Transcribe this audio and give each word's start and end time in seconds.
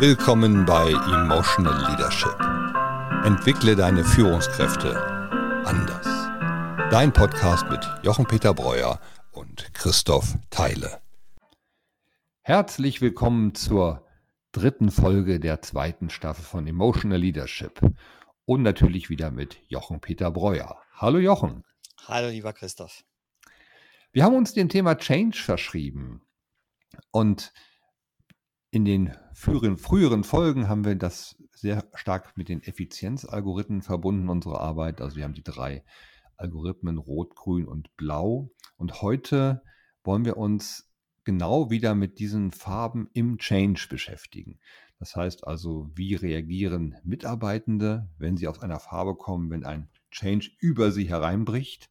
Willkommen 0.00 0.64
bei 0.64 0.92
Emotional 0.92 1.90
Leadership. 1.90 2.38
Entwickle 3.26 3.74
deine 3.74 4.04
Führungskräfte 4.04 4.96
anders. 5.64 6.06
Dein 6.92 7.12
Podcast 7.12 7.68
mit 7.68 7.84
Jochen-Peter 8.04 8.54
Breuer 8.54 9.00
und 9.32 9.74
Christoph 9.74 10.36
Theile. 10.50 11.00
Herzlich 12.42 13.00
willkommen 13.00 13.56
zur 13.56 14.06
dritten 14.52 14.92
Folge 14.92 15.40
der 15.40 15.62
zweiten 15.62 16.10
Staffel 16.10 16.44
von 16.44 16.68
Emotional 16.68 17.18
Leadership. 17.18 17.80
Und 18.44 18.62
natürlich 18.62 19.10
wieder 19.10 19.32
mit 19.32 19.60
Jochen-Peter 19.66 20.30
Breuer. 20.30 20.80
Hallo 20.94 21.18
Jochen. 21.18 21.64
Hallo 22.06 22.28
lieber 22.28 22.52
Christoph. 22.52 23.02
Wir 24.12 24.22
haben 24.22 24.36
uns 24.36 24.52
dem 24.52 24.68
Thema 24.68 24.94
Change 24.94 25.38
verschrieben. 25.42 26.22
Und 27.10 27.52
in 28.70 28.84
den 28.84 29.16
früheren, 29.38 29.76
früheren 29.76 30.24
Folgen 30.24 30.68
haben 30.68 30.84
wir 30.84 30.96
das 30.96 31.36
sehr 31.52 31.88
stark 31.94 32.36
mit 32.36 32.48
den 32.48 32.60
Effizienzalgorithmen 32.60 33.82
verbunden, 33.82 34.28
unsere 34.28 34.60
Arbeit. 34.60 35.00
Also 35.00 35.16
wir 35.16 35.24
haben 35.24 35.34
die 35.34 35.44
drei 35.44 35.84
Algorithmen 36.36 36.98
Rot, 36.98 37.36
Grün 37.36 37.66
und 37.66 37.96
Blau. 37.96 38.50
Und 38.76 39.00
heute 39.00 39.62
wollen 40.02 40.24
wir 40.24 40.36
uns 40.36 40.90
genau 41.22 41.70
wieder 41.70 41.94
mit 41.94 42.18
diesen 42.18 42.50
Farben 42.50 43.08
im 43.12 43.38
Change 43.38 43.86
beschäftigen. 43.88 44.58
Das 44.98 45.14
heißt 45.14 45.46
also, 45.46 45.88
wie 45.94 46.16
reagieren 46.16 46.96
Mitarbeitende, 47.04 48.08
wenn 48.18 48.36
sie 48.36 48.48
aus 48.48 48.60
einer 48.60 48.80
Farbe 48.80 49.14
kommen, 49.14 49.50
wenn 49.50 49.64
ein 49.64 49.88
Change 50.10 50.50
über 50.58 50.90
sie 50.90 51.08
hereinbricht? 51.08 51.90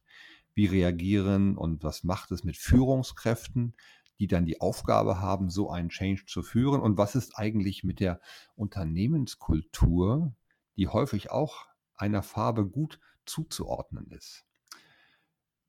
Wie 0.52 0.66
reagieren 0.66 1.56
und 1.56 1.82
was 1.82 2.04
macht 2.04 2.30
es 2.30 2.44
mit 2.44 2.58
Führungskräften? 2.58 3.74
Die 4.18 4.26
dann 4.26 4.46
die 4.46 4.60
Aufgabe 4.60 5.20
haben, 5.20 5.50
so 5.50 5.70
einen 5.70 5.88
Change 5.88 6.26
zu 6.26 6.42
führen? 6.42 6.80
Und 6.80 6.98
was 6.98 7.14
ist 7.14 7.36
eigentlich 7.36 7.84
mit 7.84 8.00
der 8.00 8.20
Unternehmenskultur, 8.54 10.34
die 10.76 10.88
häufig 10.88 11.30
auch 11.30 11.66
einer 11.94 12.22
Farbe 12.22 12.66
gut 12.66 13.00
zuzuordnen 13.24 14.10
ist? 14.10 14.44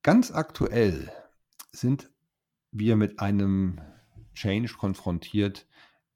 Ganz 0.01 0.31
aktuell 0.31 1.11
sind 1.71 2.09
wir 2.71 2.95
mit 2.95 3.19
einem 3.19 3.81
Change 4.33 4.75
konfrontiert 4.77 5.67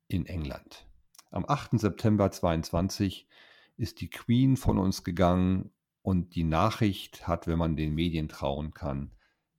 in 0.07 0.25
England. 0.25 0.87
Am 1.31 1.45
8. 1.47 1.79
September 1.79 2.31
22 2.31 3.27
ist 3.75 4.01
die 4.01 4.09
Queen 4.09 4.55
von 4.55 4.77
uns 4.77 5.03
gegangen 5.03 5.71
und 6.01 6.35
die 6.35 6.43
Nachricht 6.43 7.27
hat, 7.27 7.47
wenn 7.47 7.57
man 7.57 7.75
den 7.75 7.95
Medien 7.95 8.29
trauen 8.29 8.73
kann, 8.73 9.11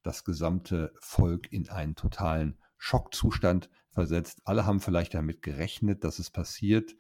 das 0.03 0.25
gesamte 0.25 0.95
Volk 1.01 1.53
in 1.53 1.69
einen 1.69 1.97
totalen 1.97 2.59
Schockzustand 2.85 3.71
versetzt. 3.93 4.43
Alle 4.45 4.67
haben 4.67 4.79
vielleicht 4.79 5.15
damit 5.15 5.41
gerechnet, 5.41 6.05
dass 6.05 6.19
es 6.19 6.29
passiert. 6.29 6.95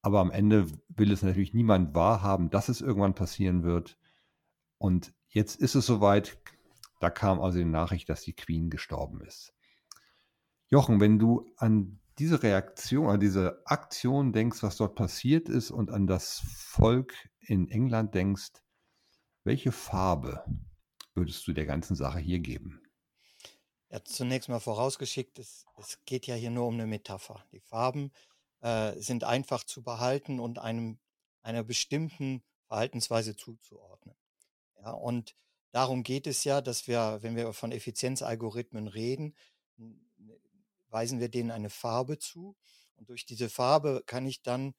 Aber 0.00 0.20
am 0.20 0.30
Ende 0.30 0.68
will 0.86 1.10
es 1.10 1.22
natürlich 1.22 1.54
niemand 1.54 1.92
wahrhaben, 1.96 2.50
dass 2.50 2.68
es 2.68 2.80
irgendwann 2.80 3.16
passieren 3.16 3.64
wird. 3.64 3.98
Und 4.78 5.12
jetzt 5.26 5.60
ist 5.60 5.74
es 5.74 5.86
soweit. 5.86 6.38
Da 7.00 7.10
kam 7.10 7.40
also 7.40 7.58
die 7.58 7.64
Nachricht, 7.64 8.08
dass 8.08 8.22
die 8.22 8.32
Queen 8.32 8.70
gestorben 8.70 9.20
ist. 9.22 9.52
Jochen, 10.68 11.00
wenn 11.00 11.18
du 11.18 11.50
an 11.56 11.98
diese 12.20 12.44
Reaktion, 12.44 13.08
an 13.08 13.18
diese 13.18 13.60
Aktion 13.64 14.32
denkst, 14.32 14.62
was 14.62 14.76
dort 14.76 14.94
passiert 14.94 15.48
ist 15.48 15.72
und 15.72 15.90
an 15.90 16.06
das 16.06 16.44
Volk 16.46 17.12
in 17.40 17.68
England 17.68 18.14
denkst, 18.14 18.52
welche 19.42 19.72
Farbe 19.72 20.44
würdest 21.16 21.44
du 21.48 21.52
der 21.52 21.66
ganzen 21.66 21.96
Sache 21.96 22.20
hier 22.20 22.38
geben? 22.38 22.81
Ja, 23.92 24.02
zunächst 24.02 24.48
mal 24.48 24.58
vorausgeschickt, 24.58 25.38
es, 25.38 25.66
es 25.78 25.98
geht 26.06 26.26
ja 26.26 26.34
hier 26.34 26.50
nur 26.50 26.66
um 26.66 26.74
eine 26.74 26.86
Metapher. 26.86 27.44
Die 27.52 27.60
Farben 27.60 28.10
äh, 28.62 28.98
sind 28.98 29.22
einfach 29.22 29.64
zu 29.64 29.82
behalten 29.82 30.40
und 30.40 30.58
einem 30.58 30.98
einer 31.42 31.62
bestimmten 31.62 32.42
Verhaltensweise 32.68 33.36
zuzuordnen. 33.36 34.16
Ja, 34.80 34.92
und 34.92 35.36
darum 35.72 36.04
geht 36.04 36.26
es 36.26 36.44
ja, 36.44 36.62
dass 36.62 36.88
wir, 36.88 37.18
wenn 37.20 37.36
wir 37.36 37.52
von 37.52 37.70
Effizienzalgorithmen 37.70 38.88
reden, 38.88 39.36
weisen 40.88 41.20
wir 41.20 41.28
denen 41.28 41.50
eine 41.50 41.68
Farbe 41.68 42.18
zu. 42.18 42.56
Und 42.96 43.10
durch 43.10 43.26
diese 43.26 43.50
Farbe 43.50 44.04
kann 44.06 44.24
ich 44.26 44.40
dann 44.40 44.74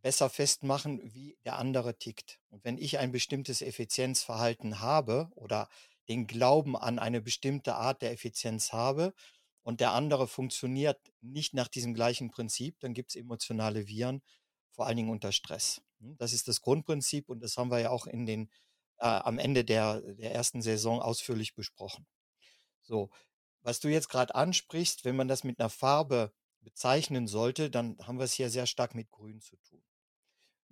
besser 0.00 0.30
festmachen, 0.30 1.00
wie 1.12 1.36
der 1.44 1.58
andere 1.58 1.98
tickt. 1.98 2.38
Und 2.50 2.64
wenn 2.64 2.78
ich 2.78 2.98
ein 2.98 3.10
bestimmtes 3.10 3.62
Effizienzverhalten 3.62 4.78
habe 4.78 5.28
oder 5.34 5.68
den 6.08 6.26
Glauben 6.26 6.76
an 6.76 6.98
eine 6.98 7.20
bestimmte 7.20 7.74
Art 7.74 8.02
der 8.02 8.12
Effizienz 8.12 8.72
habe 8.72 9.14
und 9.62 9.80
der 9.80 9.92
andere 9.92 10.26
funktioniert 10.26 10.98
nicht 11.20 11.54
nach 11.54 11.68
diesem 11.68 11.94
gleichen 11.94 12.30
Prinzip, 12.30 12.78
dann 12.80 12.94
gibt 12.94 13.10
es 13.10 13.16
emotionale 13.16 13.86
Viren, 13.86 14.22
vor 14.70 14.86
allen 14.86 14.96
Dingen 14.96 15.10
unter 15.10 15.32
Stress. 15.32 15.82
Hm, 16.00 16.16
das 16.16 16.32
ist 16.32 16.48
das 16.48 16.60
Grundprinzip 16.60 17.28
und 17.28 17.40
das 17.40 17.56
haben 17.56 17.70
wir 17.70 17.80
ja 17.80 17.90
auch 17.90 18.06
in 18.06 18.26
den, 18.26 18.50
äh, 18.98 19.06
am 19.06 19.38
Ende 19.38 19.64
der, 19.64 20.00
der 20.00 20.34
ersten 20.34 20.62
Saison 20.62 21.00
ausführlich 21.00 21.54
besprochen. 21.54 22.06
So, 22.82 23.10
was 23.60 23.80
du 23.80 23.88
jetzt 23.88 24.08
gerade 24.08 24.34
ansprichst, 24.34 25.04
wenn 25.04 25.16
man 25.16 25.28
das 25.28 25.44
mit 25.44 25.60
einer 25.60 25.68
Farbe 25.68 26.32
bezeichnen 26.60 27.26
sollte, 27.26 27.70
dann 27.70 27.98
haben 28.02 28.18
wir 28.18 28.24
es 28.24 28.32
hier 28.32 28.50
sehr 28.50 28.66
stark 28.66 28.94
mit 28.94 29.10
Grün 29.10 29.40
zu 29.40 29.56
tun. 29.58 29.82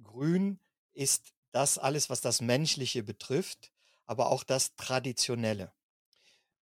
Grün 0.02 0.60
ist 0.92 1.32
das 1.52 1.78
alles, 1.78 2.10
was 2.10 2.20
das 2.20 2.40
Menschliche 2.40 3.02
betrifft, 3.02 3.72
aber 4.06 4.30
auch 4.30 4.44
das 4.44 4.74
Traditionelle. 4.76 5.72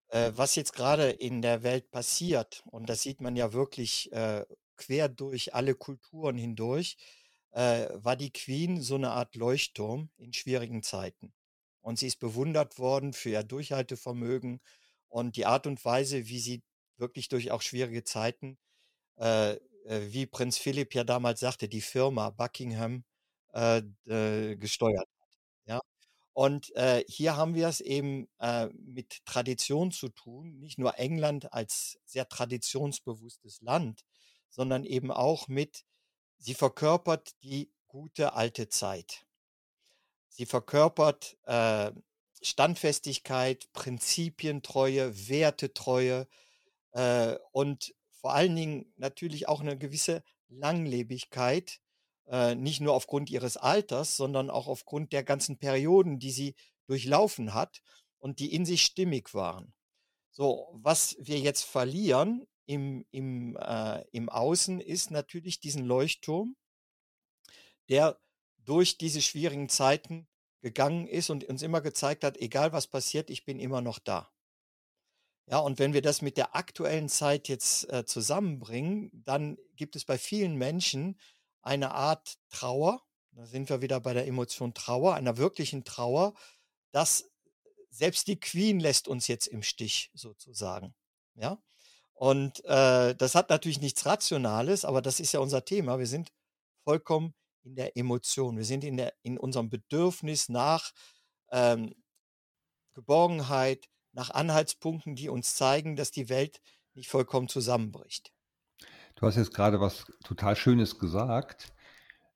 Äh, 0.08 0.32
was 0.34 0.54
jetzt 0.54 0.72
gerade 0.74 1.10
in 1.10 1.42
der 1.42 1.62
Welt 1.62 1.90
passiert, 1.90 2.62
und 2.66 2.88
das 2.88 3.02
sieht 3.02 3.20
man 3.20 3.36
ja 3.36 3.52
wirklich 3.52 4.12
äh, 4.12 4.44
quer 4.76 5.08
durch 5.08 5.54
alle 5.54 5.74
Kulturen 5.74 6.36
hindurch, 6.38 6.96
äh, 7.52 7.88
war 7.94 8.16
die 8.16 8.32
Queen 8.32 8.80
so 8.82 8.96
eine 8.96 9.10
Art 9.12 9.34
Leuchtturm 9.36 10.10
in 10.16 10.32
schwierigen 10.32 10.82
Zeiten. 10.82 11.32
Und 11.80 11.98
sie 11.98 12.06
ist 12.08 12.18
bewundert 12.20 12.78
worden 12.78 13.12
für 13.12 13.30
ihr 13.30 13.42
Durchhaltevermögen 13.44 14.60
und 15.08 15.36
die 15.36 15.46
Art 15.46 15.66
und 15.66 15.84
Weise, 15.84 16.26
wie 16.28 16.40
sie 16.40 16.62
wirklich 16.96 17.28
durch 17.28 17.50
auch 17.50 17.62
schwierige 17.62 18.04
Zeiten, 18.04 18.58
äh, 19.18 19.54
äh, 19.86 20.12
wie 20.12 20.26
Prinz 20.26 20.58
Philipp 20.58 20.94
ja 20.94 21.04
damals 21.04 21.40
sagte, 21.40 21.68
die 21.68 21.82
Firma 21.82 22.30
Buckingham 22.30 23.04
äh, 23.52 23.82
gesteuert? 24.56 25.08
Und 26.34 26.74
äh, 26.74 27.04
hier 27.06 27.36
haben 27.36 27.54
wir 27.54 27.68
es 27.68 27.80
eben 27.80 28.28
äh, 28.40 28.66
mit 28.74 29.24
Tradition 29.24 29.92
zu 29.92 30.08
tun, 30.08 30.58
nicht 30.58 30.78
nur 30.78 30.98
England 30.98 31.52
als 31.52 32.00
sehr 32.04 32.28
traditionsbewusstes 32.28 33.62
Land, 33.62 34.04
sondern 34.50 34.84
eben 34.84 35.12
auch 35.12 35.46
mit, 35.46 35.84
sie 36.38 36.54
verkörpert 36.54 37.40
die 37.44 37.70
gute 37.86 38.32
alte 38.32 38.68
Zeit. 38.68 39.24
Sie 40.28 40.44
verkörpert 40.44 41.38
äh, 41.44 41.92
Standfestigkeit, 42.42 43.72
Prinzipientreue, 43.72 45.28
Wertetreue 45.28 46.26
äh, 46.90 47.36
und 47.52 47.94
vor 48.10 48.34
allen 48.34 48.56
Dingen 48.56 48.92
natürlich 48.96 49.46
auch 49.46 49.60
eine 49.60 49.78
gewisse 49.78 50.24
Langlebigkeit, 50.48 51.80
äh, 52.26 52.54
nicht 52.54 52.80
nur 52.80 52.94
aufgrund 52.94 53.30
ihres 53.30 53.56
Alters, 53.56 54.16
sondern 54.16 54.50
auch 54.50 54.68
aufgrund 54.68 55.12
der 55.12 55.24
ganzen 55.24 55.58
Perioden, 55.58 56.18
die 56.18 56.30
sie 56.30 56.54
durchlaufen 56.86 57.54
hat 57.54 57.82
und 58.18 58.38
die 58.38 58.54
in 58.54 58.64
sich 58.64 58.82
stimmig 58.82 59.34
waren. 59.34 59.74
So, 60.30 60.68
was 60.72 61.16
wir 61.20 61.38
jetzt 61.38 61.62
verlieren 61.62 62.46
im, 62.66 63.04
im, 63.10 63.56
äh, 63.56 64.04
im 64.10 64.28
Außen 64.28 64.80
ist 64.80 65.10
natürlich 65.10 65.60
diesen 65.60 65.84
Leuchtturm, 65.84 66.56
der 67.88 68.18
durch 68.58 68.98
diese 68.98 69.20
schwierigen 69.20 69.68
Zeiten 69.68 70.26
gegangen 70.62 71.06
ist 71.06 71.28
und 71.28 71.44
uns 71.44 71.62
immer 71.62 71.82
gezeigt 71.82 72.24
hat, 72.24 72.38
egal 72.38 72.72
was 72.72 72.86
passiert, 72.86 73.28
ich 73.28 73.44
bin 73.44 73.60
immer 73.60 73.82
noch 73.82 73.98
da. 73.98 74.30
Ja, 75.46 75.58
und 75.58 75.78
wenn 75.78 75.92
wir 75.92 76.00
das 76.00 76.22
mit 76.22 76.38
der 76.38 76.56
aktuellen 76.56 77.10
Zeit 77.10 77.48
jetzt 77.48 77.92
äh, 77.92 78.06
zusammenbringen, 78.06 79.10
dann 79.12 79.58
gibt 79.76 79.94
es 79.94 80.06
bei 80.06 80.16
vielen 80.16 80.56
Menschen 80.56 81.20
eine 81.64 81.92
Art 81.92 82.36
Trauer, 82.50 83.02
da 83.32 83.46
sind 83.46 83.68
wir 83.68 83.82
wieder 83.82 84.00
bei 84.00 84.14
der 84.14 84.26
Emotion 84.26 84.74
Trauer, 84.74 85.14
einer 85.14 85.36
wirklichen 85.36 85.84
Trauer, 85.84 86.34
dass 86.92 87.30
selbst 87.90 88.28
die 88.28 88.38
Queen 88.38 88.80
lässt 88.80 89.08
uns 89.08 89.26
jetzt 89.26 89.46
im 89.46 89.62
Stich 89.62 90.10
sozusagen. 90.14 90.94
Ja, 91.34 91.58
und 92.14 92.64
äh, 92.64 93.14
das 93.14 93.34
hat 93.34 93.50
natürlich 93.50 93.80
nichts 93.80 94.06
Rationales, 94.06 94.84
aber 94.84 95.02
das 95.02 95.20
ist 95.20 95.32
ja 95.32 95.40
unser 95.40 95.64
Thema. 95.64 95.98
Wir 95.98 96.06
sind 96.06 96.32
vollkommen 96.84 97.34
in 97.62 97.74
der 97.74 97.96
Emotion. 97.96 98.56
Wir 98.56 98.64
sind 98.64 98.84
in, 98.84 98.96
der, 98.96 99.14
in 99.22 99.38
unserem 99.38 99.68
Bedürfnis 99.68 100.48
nach 100.48 100.92
ähm, 101.50 101.94
Geborgenheit, 102.92 103.88
nach 104.12 104.30
Anhaltspunkten, 104.30 105.16
die 105.16 105.28
uns 105.28 105.56
zeigen, 105.56 105.96
dass 105.96 106.12
die 106.12 106.28
Welt 106.28 106.60
nicht 106.94 107.08
vollkommen 107.08 107.48
zusammenbricht. 107.48 108.32
Du 109.24 109.28
hast 109.28 109.36
jetzt 109.36 109.54
gerade 109.54 109.80
was 109.80 110.04
total 110.22 110.54
Schönes 110.54 110.98
gesagt. 110.98 111.72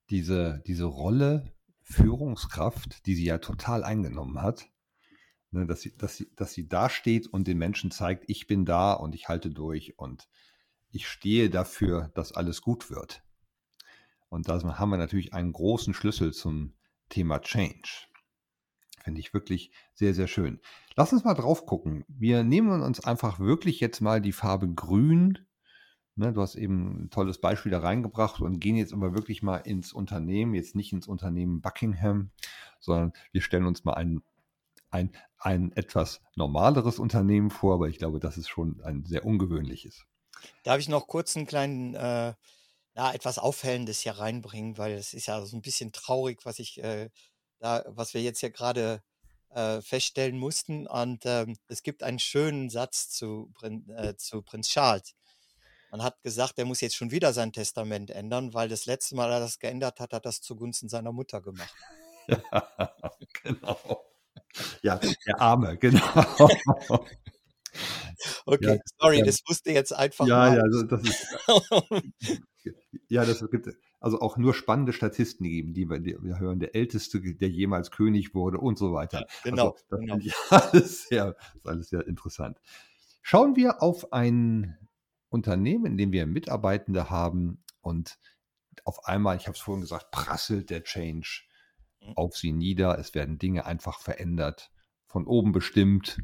Diese, 0.09 0.63
diese 0.65 0.85
Rolle 0.85 1.53
Führungskraft, 1.83 3.05
die 3.05 3.13
sie 3.13 3.25
ja 3.25 3.37
total 3.37 3.83
eingenommen 3.83 4.41
hat, 4.41 4.71
ne, 5.51 5.67
dass, 5.67 5.81
sie, 5.81 5.95
dass, 5.95 6.17
sie, 6.17 6.33
dass 6.35 6.53
sie 6.53 6.67
da 6.67 6.89
und 7.29 7.47
den 7.47 7.59
Menschen 7.59 7.91
zeigt, 7.91 8.23
ich 8.27 8.47
bin 8.47 8.65
da 8.65 8.93
und 8.93 9.13
ich 9.13 9.29
halte 9.29 9.51
durch 9.51 9.99
und 9.99 10.27
ich 10.89 11.07
stehe 11.07 11.51
dafür, 11.51 12.09
dass 12.15 12.31
alles 12.31 12.63
gut 12.63 12.89
wird. 12.89 13.21
Und 14.29 14.49
da 14.49 14.59
haben 14.79 14.89
wir 14.89 14.97
natürlich 14.97 15.31
einen 15.31 15.53
großen 15.53 15.93
Schlüssel 15.93 16.33
zum 16.33 16.73
Thema 17.07 17.39
Change. 17.39 18.07
Finde 19.03 19.19
ich 19.19 19.31
wirklich 19.35 19.71
sehr, 19.93 20.15
sehr 20.15 20.27
schön. 20.27 20.59
Lass 20.95 21.13
uns 21.13 21.23
mal 21.23 21.35
drauf 21.35 21.67
gucken. 21.67 22.03
Wir 22.07 22.43
nehmen 22.43 22.81
uns 22.81 22.99
einfach 22.99 23.37
wirklich 23.37 23.79
jetzt 23.79 24.01
mal 24.01 24.21
die 24.21 24.31
Farbe 24.31 24.73
Grün. 24.73 25.45
Ne, 26.19 26.33
du 26.33 26.41
hast 26.41 26.55
eben 26.55 27.05
ein 27.05 27.09
tolles 27.11 27.39
Beispiel 27.39 27.71
da 27.71 27.79
reingebracht 27.79 28.41
und 28.41 28.59
gehen 28.59 28.75
jetzt 28.75 28.91
aber 28.91 29.13
wirklich 29.13 29.41
mal 29.41 29.59
ins 29.59 29.93
Unternehmen, 29.93 30.53
jetzt 30.53 30.75
nicht 30.75 30.91
ins 30.91 31.07
Unternehmen 31.07 31.61
Buckingham, 31.61 32.31
sondern 32.81 33.13
wir 33.31 33.41
stellen 33.41 33.65
uns 33.65 33.85
mal 33.85 33.93
ein, 33.93 34.21
ein, 34.89 35.15
ein 35.37 35.71
etwas 35.77 36.19
normaleres 36.35 36.99
Unternehmen 36.99 37.51
vor, 37.51 37.75
aber 37.75 37.87
ich 37.87 37.99
glaube, 37.99 38.19
das 38.19 38.37
ist 38.37 38.49
schon 38.49 38.81
ein 38.83 39.05
sehr 39.05 39.23
ungewöhnliches. 39.23 40.07
Darf 40.63 40.79
ich 40.79 40.89
noch 40.89 41.07
kurz 41.07 41.37
einen 41.37 41.47
kleinen, 41.47 41.95
äh, 41.95 42.33
ja, 42.97 43.13
etwas 43.13 43.39
Aufhellendes 43.39 44.01
hier 44.01 44.19
reinbringen, 44.19 44.77
weil 44.77 44.95
es 44.95 45.13
ist 45.13 45.27
ja 45.27 45.45
so 45.45 45.55
ein 45.55 45.61
bisschen 45.61 45.93
traurig, 45.93 46.41
was 46.43 46.59
ich 46.59 46.83
äh, 46.83 47.09
da, 47.59 47.85
was 47.87 48.13
wir 48.13 48.21
jetzt 48.21 48.41
hier 48.41 48.49
gerade 48.49 49.01
äh, 49.51 49.79
feststellen 49.81 50.37
mussten. 50.37 50.85
Und 50.85 51.25
ähm, 51.25 51.55
es 51.69 51.81
gibt 51.81 52.03
einen 52.03 52.19
schönen 52.19 52.69
Satz 52.69 53.09
zu, 53.09 53.53
äh, 53.61 54.15
zu 54.17 54.41
Prinz 54.41 54.67
Charles. 54.67 55.15
Man 55.91 56.03
hat 56.03 56.21
gesagt, 56.21 56.59
er 56.59 56.65
muss 56.65 56.81
jetzt 56.81 56.95
schon 56.95 57.11
wieder 57.11 57.33
sein 57.33 57.51
Testament 57.51 58.11
ändern, 58.11 58.53
weil 58.53 58.69
das 58.69 58.85
letzte 58.85 59.15
Mal, 59.15 59.31
er 59.31 59.39
das 59.39 59.59
geändert 59.59 59.99
hat, 59.99 60.13
hat 60.13 60.13
er 60.13 60.19
das 60.19 60.41
zugunsten 60.41 60.89
seiner 60.89 61.11
Mutter 61.11 61.41
gemacht. 61.41 61.73
Ja, 62.27 62.93
genau. 63.43 64.05
Ja, 64.81 64.99
der 65.25 65.41
Arme, 65.41 65.77
genau. 65.79 66.25
Okay, 68.45 68.75
ja, 68.75 68.77
sorry, 68.99 69.21
das 69.23 69.39
musste 69.47 69.71
jetzt 69.71 69.93
einfach. 69.93 70.27
Ja, 70.27 70.37
mal. 70.37 70.57
ja, 70.57 70.63
also 70.63 70.83
das 70.83 71.01
ist. 71.03 71.37
ja, 73.07 73.25
das 73.25 73.43
gibt 73.49 73.69
also 73.99 74.19
auch 74.21 74.37
nur 74.37 74.53
spannende 74.53 74.93
Statisten 74.93 75.45
geben, 75.47 75.73
die 75.73 75.89
wir, 75.89 75.99
die 75.99 76.17
wir 76.21 76.39
hören, 76.39 76.59
der 76.59 76.75
älteste, 76.75 77.19
der 77.21 77.49
jemals 77.49 77.91
König 77.91 78.33
wurde 78.33 78.57
und 78.57 78.77
so 78.77 78.93
weiter. 78.93 79.25
Genau. 79.43 79.71
Also, 79.71 79.83
das 79.89 79.99
genau. 79.99 80.17
Ich 80.17 80.33
alles 80.49 81.07
sehr, 81.07 81.35
ist 81.55 81.67
alles 81.67 81.89
sehr 81.89 82.07
interessant. 82.07 82.59
Schauen 83.21 83.55
wir 83.55 83.81
auf 83.81 84.11
ein 84.11 84.77
Unternehmen, 85.29 85.85
in 85.85 85.97
dem 85.97 86.11
wir 86.11 86.25
Mitarbeitende 86.25 87.09
haben 87.09 87.63
und 87.81 88.19
auf 88.85 89.05
einmal, 89.05 89.37
ich 89.37 89.47
habe 89.47 89.55
es 89.55 89.61
vorhin 89.61 89.81
gesagt, 89.81 90.11
prasselt 90.11 90.69
der 90.69 90.83
Change 90.83 91.43
mhm. 92.01 92.13
auf 92.15 92.35
sie 92.35 92.51
nieder. 92.51 92.97
Es 92.97 93.13
werden 93.13 93.37
Dinge 93.37 93.65
einfach 93.65 93.99
verändert, 93.99 94.71
von 95.05 95.27
oben 95.27 95.51
bestimmt. 95.51 96.19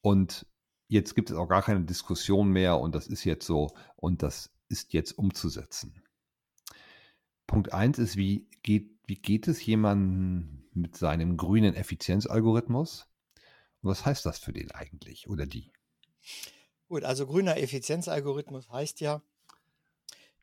Und 0.00 0.46
jetzt 0.88 1.14
gibt 1.14 1.30
es 1.30 1.36
auch 1.36 1.48
gar 1.48 1.62
keine 1.62 1.84
Diskussion 1.84 2.50
mehr 2.50 2.78
und 2.78 2.94
das 2.94 3.06
ist 3.06 3.24
jetzt 3.24 3.46
so 3.46 3.74
und 3.96 4.22
das 4.22 4.54
ist 4.68 4.92
jetzt 4.92 5.12
umzusetzen. 5.12 6.02
Punkt 7.46 7.72
1 7.72 7.98
ist, 7.98 8.16
wie 8.16 8.48
geht, 8.62 8.98
wie 9.06 9.20
geht 9.20 9.48
es 9.48 9.64
jemandem 9.64 10.68
mit 10.72 10.96
seinem 10.96 11.36
grünen 11.36 11.74
Effizienzalgorithmus? 11.74 13.06
Und 13.82 13.90
was 13.90 14.06
heißt 14.06 14.24
das 14.24 14.38
für 14.38 14.52
den 14.52 14.70
eigentlich 14.70 15.28
oder 15.28 15.46
die? 15.46 15.72
Gut, 16.88 17.04
also 17.04 17.26
grüner 17.26 17.56
Effizienzalgorithmus 17.56 18.68
heißt 18.70 19.00
ja, 19.00 19.22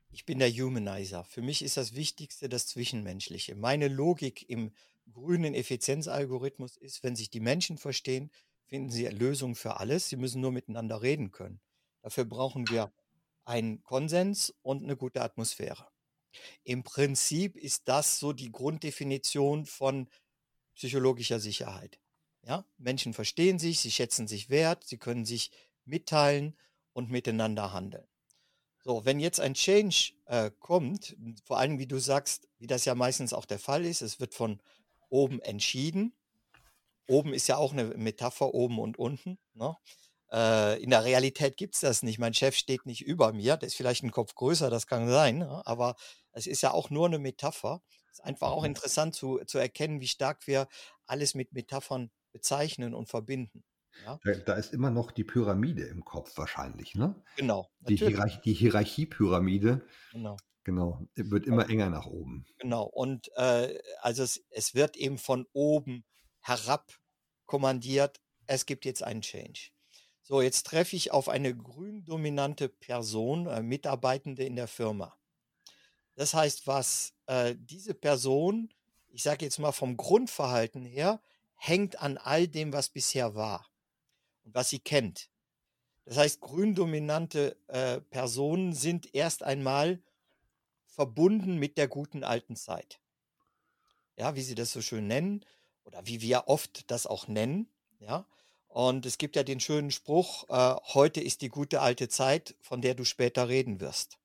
ich 0.10 0.26
bin 0.26 0.40
der 0.40 0.52
Humanizer. 0.52 1.24
Für 1.24 1.42
mich 1.42 1.62
ist 1.62 1.78
das 1.78 1.96
Wichtigste 1.96 2.50
das 2.50 2.68
Zwischenmenschliche. 2.68 3.56
Meine 3.56 3.88
Logik 3.88 4.50
im 4.50 4.74
grünen 5.12 5.54
Effizienzalgorithmus 5.54 6.78
ist, 6.78 7.04
wenn 7.04 7.16
sich 7.16 7.30
die 7.30 7.40
Menschen 7.40 7.78
verstehen, 7.78 8.32
finden 8.66 8.90
sie 8.90 9.06
Lösungen 9.08 9.56
für 9.56 9.80
alles. 9.80 10.10
Sie 10.10 10.18
müssen 10.18 10.42
nur 10.42 10.52
miteinander 10.52 11.02
reden 11.02 11.32
können. 11.32 11.62
Dafür 12.02 12.26
brauchen 12.26 12.70
wir 12.70 12.92
einen 13.46 13.84
Konsens 13.84 14.54
und 14.62 14.84
eine 14.84 14.98
gute 14.98 15.22
Atmosphäre. 15.22 15.88
Im 16.64 16.84
Prinzip 16.84 17.56
ist 17.56 17.88
das 17.88 18.20
so 18.20 18.34
die 18.34 18.52
Grunddefinition 18.52 19.66
von 19.66 20.10
psychologischer 20.76 21.40
Sicherheit. 21.40 22.00
Ja, 22.44 22.66
Menschen 22.78 23.14
verstehen 23.14 23.60
sich, 23.60 23.80
sie 23.80 23.92
schätzen 23.92 24.28
sich 24.28 24.50
wert, 24.50 24.84
sie 24.86 24.98
können 24.98 25.26
sich 25.26 25.52
mitteilen 25.86 26.58
und 26.94 27.10
miteinander 27.10 27.74
handeln. 27.74 28.08
So, 28.84 29.06
wenn 29.06 29.20
jetzt 29.20 29.40
ein 29.40 29.54
Change 29.54 30.14
äh, 30.26 30.50
kommt, 30.60 31.16
vor 31.46 31.60
allem 31.60 31.78
wie 31.78 31.88
du 31.88 32.00
sagst, 32.00 32.48
wie 32.58 32.68
das 32.68 32.86
ja 32.86 32.96
meistens 32.96 33.34
auch 33.34 33.46
der 33.46 33.60
Fall 33.60 33.86
ist, 33.86 34.02
es 34.02 34.20
wird 34.20 34.34
von 34.34 34.60
oben 35.10 35.40
entschieden. 35.42 36.16
Oben 37.08 37.34
ist 37.34 37.48
ja 37.48 37.58
auch 37.58 37.74
eine 37.74 37.86
Metapher, 37.86 38.54
oben 38.54 38.80
und 38.80 38.98
unten. 38.98 39.38
Ne? 39.54 39.76
Äh, 40.32 40.82
in 40.82 40.90
der 40.90 41.04
Realität 41.04 41.58
gibt 41.58 41.76
es 41.76 41.82
das 41.82 42.02
nicht. 42.02 42.18
Mein 42.18 42.34
Chef 42.34 42.56
steht 42.56 42.86
nicht 42.86 43.02
über 43.02 43.34
mir, 43.34 43.58
der 43.58 43.68
ist 43.68 43.76
vielleicht 43.76 44.04
ein 44.04 44.12
Kopf 44.12 44.34
größer, 44.34 44.70
das 44.70 44.88
kann 44.88 45.08
sein, 45.10 45.40
ne? 45.40 45.62
aber 45.66 45.96
es 46.32 46.48
ist 46.48 46.62
ja 46.62 46.72
auch 46.72 46.90
nur 46.90 47.06
eine 47.06 47.20
Metapher. 47.20 47.82
Es 48.10 48.20
ist 48.20 48.26
einfach 48.26 48.50
auch 48.50 48.62
mhm. 48.62 48.68
interessant 48.68 49.14
zu, 49.14 49.40
zu 49.46 49.58
erkennen, 49.58 50.02
wie 50.02 50.08
stark 50.08 50.48
wir 50.48 50.68
alles 51.06 51.36
mit 51.36 51.54
Metaphern 51.54 52.10
bezeichnen 52.32 52.94
und 52.94 53.10
verbinden. 53.10 53.64
Ja? 54.06 54.20
Da, 54.46 54.54
ist 54.54 54.74
immer 54.74 54.90
noch 54.90 55.12
die 55.12 55.24
Pyramide 55.24 55.84
im 55.84 56.04
Kopf 56.04 56.38
wahrscheinlich, 56.38 56.96
ne? 56.96 57.16
Genau. 57.38 57.70
Die, 57.82 57.98
Hierarchie, 57.98 58.42
die 58.44 58.54
Hierarchiepyramide. 58.54 59.86
Genau. 60.12 60.38
Genau, 60.64 61.02
wird 61.16 61.48
immer 61.48 61.68
enger 61.70 61.90
nach 61.90 62.06
oben. 62.06 62.46
Genau, 62.60 62.84
und 62.84 63.36
äh, 63.36 63.80
also 64.02 64.22
es, 64.22 64.46
es 64.52 64.76
wird 64.76 64.96
eben 64.96 65.18
von 65.18 65.48
oben 65.54 66.06
herab 66.42 66.94
kommandiert, 67.48 68.22
es 68.46 68.68
gibt 68.68 68.86
jetzt 68.86 69.02
einen 69.02 69.22
Change. 69.22 69.72
So, 70.22 70.40
jetzt 70.40 70.68
treffe 70.68 70.96
ich 70.96 71.12
auf 71.12 71.30
eine 71.30 71.56
grün 71.56 72.06
dominante 72.06 72.70
Person, 72.70 73.48
äh, 73.48 73.64
Mitarbeitende 73.64 74.44
in 74.44 74.56
der 74.56 74.68
Firma. 74.68 75.18
Das 76.14 76.36
heißt, 76.36 76.68
was 76.68 77.16
äh, 77.26 77.56
diese 77.58 77.96
Person, 77.96 78.70
ich 79.08 79.24
sage 79.24 79.46
jetzt 79.46 79.58
mal 79.58 79.72
vom 79.72 79.98
Grundverhalten 79.98 80.86
her, 80.86 81.24
hängt 81.56 82.00
an 82.00 82.20
all 82.20 82.48
dem, 82.48 82.72
was 82.72 82.90
bisher 82.90 83.34
war 83.34 83.71
und 84.44 84.56
was 84.56 84.70
sie 84.70 84.80
kennt. 84.80 85.30
Das 86.06 86.18
heißt, 86.18 86.42
gründominante 86.42 87.58
äh, 87.68 88.02
Personen 88.02 88.74
sind 88.74 89.14
erst 89.14 89.44
einmal 89.44 90.02
verbunden 90.86 91.58
mit 91.58 91.78
der 91.78 91.88
guten 91.88 92.24
alten 92.24 92.56
Zeit. 92.56 93.00
Ja, 94.18 94.36
wie 94.36 94.42
sie 94.42 94.56
das 94.56 94.72
so 94.72 94.82
schön 94.82 95.08
nennen 95.08 95.46
oder 95.84 96.06
wie 96.06 96.22
wir 96.22 96.44
oft 96.48 96.90
das 96.92 97.08
auch 97.08 97.28
nennen. 97.28 97.70
Ja, 98.00 98.28
und 98.68 99.06
es 99.06 99.18
gibt 99.18 99.36
ja 99.36 99.44
den 99.44 99.60
schönen 99.60 99.92
Spruch: 99.92 100.50
äh, 100.50 100.76
Heute 100.94 101.22
ist 101.22 101.42
die 101.42 101.50
gute 101.50 101.82
alte 101.82 102.10
Zeit, 102.10 102.56
von 102.62 102.82
der 102.82 102.96
du 102.96 103.06
später 103.06 103.48
reden 103.48 103.80
wirst. 103.80 104.18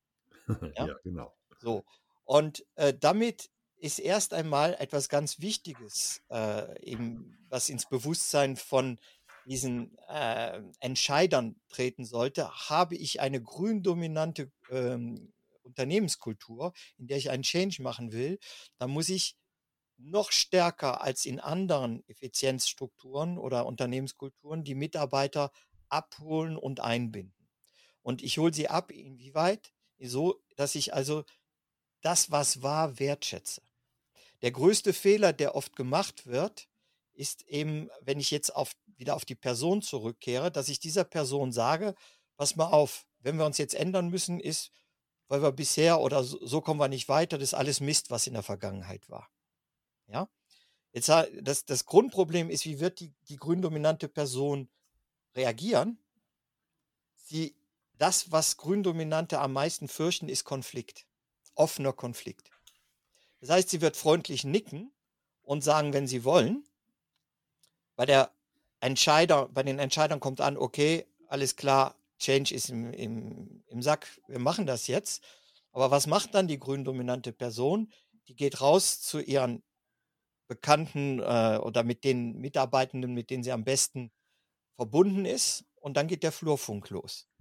Ja, 0.77 0.87
ja 0.87 0.95
genau. 1.03 1.33
So 1.61 1.85
und 2.27 2.67
äh, 2.75 2.93
damit 2.93 3.51
ist 3.79 3.99
erst 3.99 4.35
einmal 4.35 4.75
etwas 4.75 5.09
ganz 5.09 5.41
Wichtiges, 5.41 6.23
äh, 6.29 6.83
eben, 6.83 7.39
was 7.49 7.69
ins 7.69 7.87
Bewusstsein 7.87 8.57
von 8.57 8.99
diesen 9.47 9.97
äh, 10.09 10.61
Entscheidern 10.81 11.57
treten 11.69 12.05
sollte, 12.05 12.51
habe 12.69 12.97
ich 12.97 13.21
eine 13.21 13.41
grün-dominante 13.41 14.51
ähm, 14.71 15.33
Unternehmenskultur, 15.63 16.73
in 16.99 17.07
der 17.07 17.17
ich 17.17 17.31
einen 17.31 17.43
Change 17.43 17.83
machen 17.83 18.13
will, 18.13 18.39
dann 18.79 18.91
muss 18.91 19.09
ich 19.09 19.37
noch 19.99 20.31
stärker 20.33 21.01
als 21.01 21.25
in 21.25 21.41
anderen 21.41 22.07
Effizienzstrukturen 22.09 23.39
oder 23.39 23.67
Unternehmenskulturen 23.67 24.65
die 24.65 24.75
Mitarbeiter 24.75 25.53
abholen 25.89 26.57
und 26.57 26.81
einbinden. 26.81 27.49
Und 28.03 28.23
ich 28.23 28.39
hole 28.39 28.53
sie 28.53 28.69
ab, 28.69 28.91
inwieweit? 28.91 29.73
So, 29.99 30.43
dass 30.57 30.75
ich 30.75 30.93
also 30.93 31.25
das, 32.03 32.31
was 32.31 32.63
war, 32.63 32.99
wertschätze. 32.99 33.63
Der 34.43 34.51
größte 34.51 34.93
Fehler, 34.93 35.33
der 35.33 35.55
oft 35.55 35.75
gemacht 35.77 36.27
wird, 36.27 36.69
ist 37.15 37.43
eben, 37.49 37.89
wenn 38.03 38.21
ich 38.21 38.31
jetzt 38.31 38.55
auf, 38.55 38.73
wieder 38.97 39.17
auf 39.17 39.25
die 39.25 39.35
Person 39.35 39.83
zurückkehre, 39.83 40.51
dass 40.51 40.69
ich 40.69 40.81
dieser 40.81 41.05
Person 41.05 41.53
sage, 41.53 41.95
pass 42.37 42.57
mal 42.57 42.67
auf, 42.67 43.07
wenn 43.21 43.37
wir 43.39 43.47
uns 43.47 43.59
jetzt 43.59 43.75
ändern 43.75 44.09
müssen, 44.09 44.41
ist, 44.41 44.73
weil 45.29 45.43
wir 45.43 45.53
bisher 45.53 46.01
oder 46.01 46.23
so, 46.23 46.45
so 46.47 46.61
kommen 46.61 46.81
wir 46.81 46.89
nicht 46.89 47.09
weiter, 47.09 47.39
das 47.39 47.51
ist 47.51 47.55
alles 47.55 47.81
Mist, 47.81 48.11
was 48.11 48.27
in 48.27 48.35
der 48.35 48.43
Vergangenheit 48.43 49.09
war. 49.09 49.29
Ja? 50.07 50.29
Jetzt, 50.93 51.09
das, 51.09 51.65
das 51.65 51.85
Grundproblem 51.85 52.49
ist, 52.49 52.65
wie 52.65 52.81
wird 52.81 53.01
die, 53.01 53.13
die 53.29 53.37
gründominante 53.37 54.09
Person 54.09 54.69
reagieren? 55.35 55.99
Sie, 57.17 57.57
das, 57.99 58.31
was 58.31 58.57
Gründominante 58.57 59.41
am 59.41 59.53
meisten 59.53 59.89
fürchten, 59.89 60.29
ist 60.29 60.45
Konflikt. 60.45 61.07
Offener 61.55 61.93
Konflikt. 61.93 62.51
Das 63.41 63.51
heißt, 63.51 63.71
sie 63.71 63.81
wird 63.81 63.97
freundlich 63.97 64.45
nicken 64.45 64.93
und 65.43 65.63
sagen, 65.63 65.93
wenn 65.93 66.07
sie 66.07 66.25
wollen, 66.25 66.67
bei 67.97 68.07
der 68.07 68.36
Entscheider, 68.81 69.49
bei 69.49 69.63
den 69.63 69.79
Entscheidern 69.79 70.21
kommt 70.21 70.41
an, 70.41 70.57
okay, 70.57 71.07
alles 71.29 71.57
klar, 71.57 71.97
Change 72.19 72.55
ist 72.55 72.71
im, 72.71 72.93
im, 72.93 73.63
im 73.67 73.83
Sack, 73.83 74.07
wir 74.27 74.39
machen 74.39 74.67
das 74.67 74.87
jetzt. 74.87 75.23
Aber 75.73 75.91
was 75.91 76.07
macht 76.07 76.35
dann 76.35 76.49
die 76.49 76.59
gründominante 76.59 77.33
Person? 77.33 77.93
Die 78.29 78.35
geht 78.35 78.61
raus 78.61 79.01
zu 79.03 79.21
ihren 79.21 79.63
Bekannten 80.49 81.21
äh, 81.21 81.59
oder 81.63 81.83
mit 81.83 82.05
den 82.05 82.39
Mitarbeitenden, 82.39 83.13
mit 83.13 83.31
denen 83.31 83.43
sie 83.43 83.53
am 83.53 83.65
besten 83.65 84.11
verbunden 84.77 85.25
ist. 85.25 85.65
Und 85.77 85.97
dann 85.97 86.07
geht 86.07 86.23
der 86.23 86.33
Flurfunk 86.33 86.91
los. 86.91 87.29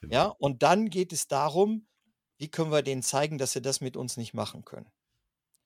genau. 0.00 0.14
Ja, 0.14 0.24
und 0.26 0.62
dann 0.62 0.90
geht 0.90 1.12
es 1.12 1.28
darum, 1.28 1.86
wie 2.38 2.48
können 2.48 2.70
wir 2.70 2.82
denen 2.82 3.02
zeigen, 3.02 3.38
dass 3.38 3.52
sie 3.52 3.62
das 3.62 3.80
mit 3.80 3.96
uns 3.96 4.16
nicht 4.16 4.34
machen 4.34 4.64
können. 4.64 4.90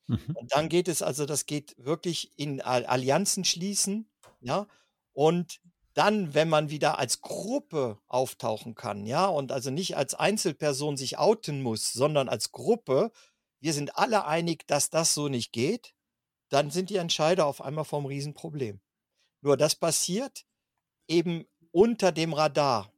Mhm. 0.06 0.34
Und 0.34 0.54
dann 0.54 0.68
geht 0.68 0.88
es 0.88 1.02
also, 1.02 1.26
das 1.26 1.46
geht 1.46 1.74
wirklich 1.78 2.32
in 2.38 2.60
Allianzen 2.60 3.44
schließen, 3.44 4.08
ja, 4.40 4.66
und 5.12 5.60
dann, 5.94 6.34
wenn 6.34 6.48
man 6.48 6.70
wieder 6.70 6.98
als 6.98 7.20
Gruppe 7.20 7.98
auftauchen 8.06 8.74
kann, 8.74 9.06
ja, 9.06 9.26
und 9.26 9.52
also 9.52 9.70
nicht 9.70 9.96
als 9.96 10.14
Einzelperson 10.14 10.96
sich 10.96 11.18
outen 11.18 11.62
muss, 11.62 11.92
sondern 11.92 12.28
als 12.28 12.52
Gruppe, 12.52 13.10
wir 13.60 13.72
sind 13.72 13.96
alle 13.96 14.24
einig, 14.24 14.66
dass 14.66 14.90
das 14.90 15.14
so 15.14 15.28
nicht 15.28 15.52
geht, 15.52 15.94
dann 16.48 16.70
sind 16.70 16.90
die 16.90 16.96
Entscheider 16.96 17.46
auf 17.46 17.60
einmal 17.60 17.84
vom 17.84 18.06
Riesenproblem. 18.06 18.80
Nur 19.40 19.56
das 19.56 19.74
passiert 19.74 20.44
eben 21.08 21.46
unter 21.70 22.12
dem 22.12 22.32
Radar. 22.32 22.92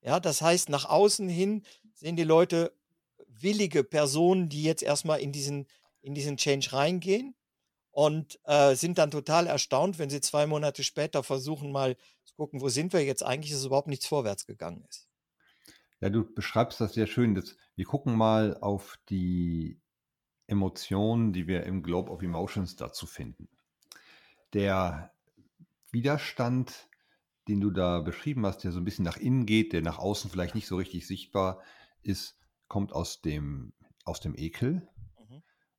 Ja, 0.00 0.20
das 0.20 0.42
heißt, 0.42 0.68
nach 0.68 0.84
außen 0.84 1.28
hin 1.28 1.64
sehen 1.92 2.16
die 2.16 2.24
Leute 2.24 2.74
willige 3.26 3.84
Personen, 3.84 4.48
die 4.48 4.62
jetzt 4.62 4.82
erstmal 4.82 5.20
in 5.20 5.32
diesen, 5.32 5.66
in 6.00 6.14
diesen 6.14 6.36
Change 6.36 6.72
reingehen 6.72 7.34
und 7.98 8.38
äh, 8.44 8.76
sind 8.76 8.96
dann 8.96 9.10
total 9.10 9.48
erstaunt, 9.48 9.98
wenn 9.98 10.08
sie 10.08 10.20
zwei 10.20 10.46
Monate 10.46 10.84
später 10.84 11.24
versuchen, 11.24 11.72
mal 11.72 11.96
zu 12.22 12.36
gucken, 12.36 12.60
wo 12.60 12.68
sind 12.68 12.92
wir 12.92 13.04
jetzt 13.04 13.24
eigentlich, 13.24 13.50
dass 13.50 13.64
überhaupt 13.64 13.88
nichts 13.88 14.06
vorwärts 14.06 14.46
gegangen 14.46 14.84
ist. 14.88 15.08
Ja, 16.00 16.08
du 16.08 16.32
beschreibst 16.32 16.80
das 16.80 16.92
sehr 16.92 17.08
schön. 17.08 17.34
Das, 17.34 17.56
wir 17.74 17.86
gucken 17.86 18.14
mal 18.14 18.56
auf 18.60 19.00
die 19.08 19.80
Emotionen, 20.46 21.32
die 21.32 21.48
wir 21.48 21.64
im 21.64 21.82
Globe 21.82 22.12
of 22.12 22.22
Emotions 22.22 22.76
dazu 22.76 23.04
finden. 23.04 23.48
Der 24.52 25.12
Widerstand, 25.90 26.88
den 27.48 27.60
du 27.60 27.72
da 27.72 27.98
beschrieben 27.98 28.46
hast, 28.46 28.58
der 28.58 28.70
so 28.70 28.78
ein 28.78 28.84
bisschen 28.84 29.06
nach 29.06 29.16
innen 29.16 29.44
geht, 29.44 29.72
der 29.72 29.82
nach 29.82 29.98
außen 29.98 30.30
vielleicht 30.30 30.54
nicht 30.54 30.68
so 30.68 30.76
richtig 30.76 31.04
sichtbar 31.04 31.64
ist, 32.02 32.38
kommt 32.68 32.92
aus 32.92 33.22
dem, 33.22 33.72
aus 34.04 34.20
dem 34.20 34.36
Ekel. 34.36 34.88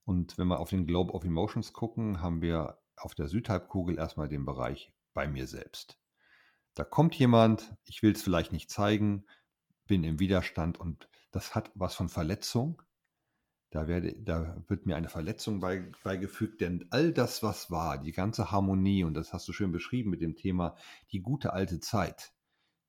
Und 0.10 0.40
wenn 0.40 0.48
wir 0.48 0.60
auf 0.60 0.72
den 0.72 0.88
Globe 0.88 1.14
of 1.14 1.24
Emotions 1.24 1.72
gucken, 1.72 2.20
haben 2.20 2.42
wir 2.42 2.82
auf 2.96 3.14
der 3.14 3.28
Südhalbkugel 3.28 4.00
erstmal 4.00 4.28
den 4.28 4.44
Bereich 4.44 4.92
bei 5.14 5.28
mir 5.28 5.46
selbst. 5.46 6.00
Da 6.74 6.84
kommt 6.84 7.14
jemand, 7.14 7.76
ich 7.84 8.02
will 8.02 8.14
es 8.14 8.24
vielleicht 8.24 8.52
nicht 8.52 8.72
zeigen, 8.72 9.28
bin 9.86 10.04
im 10.04 10.20
Widerstand 10.20 10.80
und 10.80 11.08
das 11.30 11.54
hat 11.54 11.72
was 11.76 11.94
von 11.94 12.10
Verletzung. 12.10 12.82
Da, 13.70 13.88
werde, 13.88 14.20
da 14.20 14.64
wird 14.68 14.88
mir 14.88 14.96
eine 14.96 15.10
Verletzung 15.10 15.60
bei, 15.60 15.92
beigefügt, 16.04 16.62
denn 16.62 16.88
all 16.90 17.14
das, 17.14 17.44
was 17.44 17.70
war, 17.70 18.00
die 18.00 18.12
ganze 18.12 18.50
Harmonie, 18.50 19.04
und 19.04 19.14
das 19.14 19.32
hast 19.32 19.48
du 19.48 19.54
schön 19.54 19.72
beschrieben 19.72 20.10
mit 20.10 20.22
dem 20.22 20.36
Thema, 20.36 20.76
die 21.12 21.22
gute 21.22 21.54
alte 21.54 21.82
Zeit, 21.82 22.34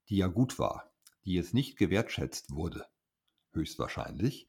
die 0.08 0.16
ja 0.16 0.28
gut 0.28 0.58
war, 0.58 0.90
die 1.26 1.34
jetzt 1.34 1.52
nicht 1.52 1.76
gewertschätzt 1.76 2.50
wurde, 2.50 2.86
höchstwahrscheinlich, 3.52 4.48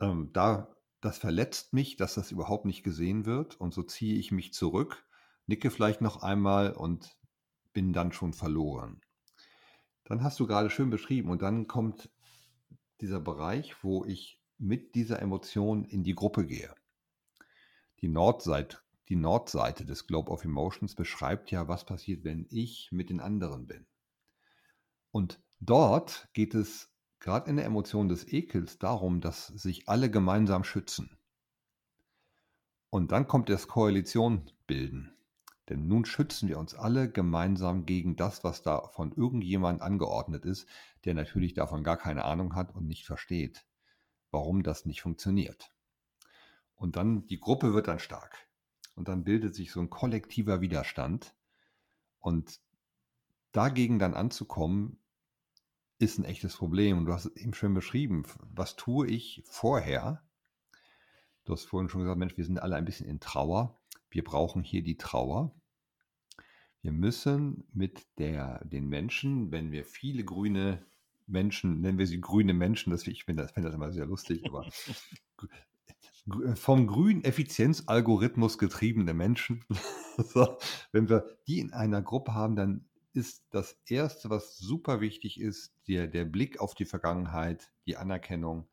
ähm, 0.00 0.30
da, 0.34 0.74
das 1.00 1.18
verletzt 1.18 1.72
mich, 1.72 1.96
dass 1.96 2.14
das 2.14 2.32
überhaupt 2.32 2.64
nicht 2.64 2.82
gesehen 2.82 3.24
wird, 3.26 3.60
und 3.60 3.72
so 3.72 3.82
ziehe 3.82 4.18
ich 4.18 4.32
mich 4.32 4.52
zurück, 4.52 5.06
nicke 5.46 5.70
vielleicht 5.70 6.00
noch 6.00 6.22
einmal 6.22 6.72
und 6.72 7.16
bin 7.72 7.92
dann 7.92 8.12
schon 8.12 8.32
verloren. 8.32 9.00
Dann 10.04 10.22
hast 10.22 10.40
du 10.40 10.46
gerade 10.46 10.70
schön 10.70 10.90
beschrieben, 10.90 11.30
und 11.30 11.42
dann 11.42 11.66
kommt 11.66 12.10
dieser 13.00 13.20
Bereich, 13.20 13.82
wo 13.84 14.04
ich 14.04 14.40
mit 14.58 14.94
dieser 14.94 15.20
Emotion 15.22 15.84
in 15.84 16.02
die 16.02 16.14
Gruppe 16.14 16.46
gehe. 16.46 16.74
Die 18.00 18.08
Nordseite, 18.08 18.78
die 19.08 19.16
Nordseite 19.16 19.84
des 19.84 20.06
Globe 20.06 20.30
of 20.30 20.44
Emotions 20.44 20.94
beschreibt 20.94 21.50
ja, 21.50 21.68
was 21.68 21.84
passiert, 21.84 22.24
wenn 22.24 22.46
ich 22.50 22.90
mit 22.90 23.10
den 23.10 23.20
anderen 23.20 23.66
bin. 23.66 23.86
Und 25.10 25.40
dort 25.60 26.28
geht 26.32 26.54
es 26.54 26.92
gerade 27.20 27.50
in 27.50 27.56
der 27.56 27.64
Emotion 27.64 28.08
des 28.08 28.26
Ekels 28.32 28.78
darum, 28.78 29.20
dass 29.20 29.48
sich 29.48 29.88
alle 29.88 30.10
gemeinsam 30.10 30.64
schützen. 30.64 31.18
Und 32.90 33.12
dann 33.12 33.26
kommt 33.26 33.48
das 33.48 33.68
Koalition 33.68 34.50
bilden. 34.66 35.12
Denn 35.68 35.86
nun 35.86 36.06
schützen 36.06 36.48
wir 36.48 36.58
uns 36.58 36.74
alle 36.74 37.10
gemeinsam 37.10 37.84
gegen 37.84 38.16
das, 38.16 38.42
was 38.42 38.62
da 38.62 38.88
von 38.88 39.12
irgendjemand 39.12 39.82
angeordnet 39.82 40.46
ist, 40.46 40.66
der 41.04 41.12
natürlich 41.14 41.52
davon 41.52 41.84
gar 41.84 41.98
keine 41.98 42.24
Ahnung 42.24 42.54
hat 42.54 42.74
und 42.74 42.86
nicht 42.86 43.04
versteht 43.04 43.66
warum 44.30 44.62
das 44.62 44.84
nicht 44.84 45.02
funktioniert. 45.02 45.72
Und 46.76 46.96
dann, 46.96 47.26
die 47.26 47.40
Gruppe 47.40 47.74
wird 47.74 47.88
dann 47.88 47.98
stark. 47.98 48.48
Und 48.94 49.08
dann 49.08 49.24
bildet 49.24 49.54
sich 49.54 49.72
so 49.72 49.80
ein 49.80 49.90
kollektiver 49.90 50.60
Widerstand. 50.60 51.34
Und 52.18 52.60
dagegen 53.52 53.98
dann 53.98 54.14
anzukommen, 54.14 55.00
ist 55.98 56.18
ein 56.18 56.24
echtes 56.24 56.56
Problem. 56.56 56.98
Und 56.98 57.06
du 57.06 57.12
hast 57.12 57.26
es 57.26 57.36
eben 57.36 57.54
schön 57.54 57.74
beschrieben. 57.74 58.24
Was 58.54 58.76
tue 58.76 59.08
ich 59.08 59.42
vorher? 59.46 60.22
Du 61.44 61.52
hast 61.52 61.64
vorhin 61.64 61.88
schon 61.88 62.02
gesagt, 62.02 62.18
Mensch, 62.18 62.36
wir 62.36 62.44
sind 62.44 62.60
alle 62.60 62.76
ein 62.76 62.84
bisschen 62.84 63.06
in 63.06 63.20
Trauer. 63.20 63.80
Wir 64.10 64.24
brauchen 64.24 64.62
hier 64.62 64.82
die 64.82 64.96
Trauer. 64.96 65.54
Wir 66.82 66.92
müssen 66.92 67.64
mit 67.72 68.06
der, 68.18 68.64
den 68.64 68.88
Menschen, 68.88 69.50
wenn 69.50 69.72
wir 69.72 69.84
viele 69.84 70.24
grüne 70.24 70.86
Menschen, 71.26 71.80
nennen 71.80 71.98
wir 71.98 72.06
sie 72.06 72.20
grüne 72.20 72.54
Menschen, 72.54 72.90
das, 72.90 73.06
ich 73.06 73.24
finde 73.24 73.42
das, 73.42 73.52
find 73.52 73.66
das 73.66 73.74
immer 73.74 73.92
sehr 73.92 74.06
lustig, 74.06 74.44
aber 74.46 74.70
vom 76.54 76.86
grünen 76.86 77.24
Effizienzalgorithmus 77.24 78.58
getriebene 78.58 79.12
Menschen, 79.14 79.64
so, 80.16 80.58
wenn 80.92 81.08
wir 81.08 81.26
die 81.46 81.58
in 81.58 81.72
einer 81.72 82.02
Gruppe 82.02 82.34
haben, 82.34 82.56
dann 82.56 82.87
ist 83.18 83.42
das 83.50 83.76
Erste, 83.86 84.30
was 84.30 84.56
super 84.56 85.00
wichtig 85.00 85.40
ist, 85.40 85.74
der, 85.88 86.06
der 86.06 86.24
Blick 86.24 86.60
auf 86.60 86.74
die 86.74 86.84
Vergangenheit, 86.84 87.72
die 87.86 87.96
Anerkennung, 87.96 88.68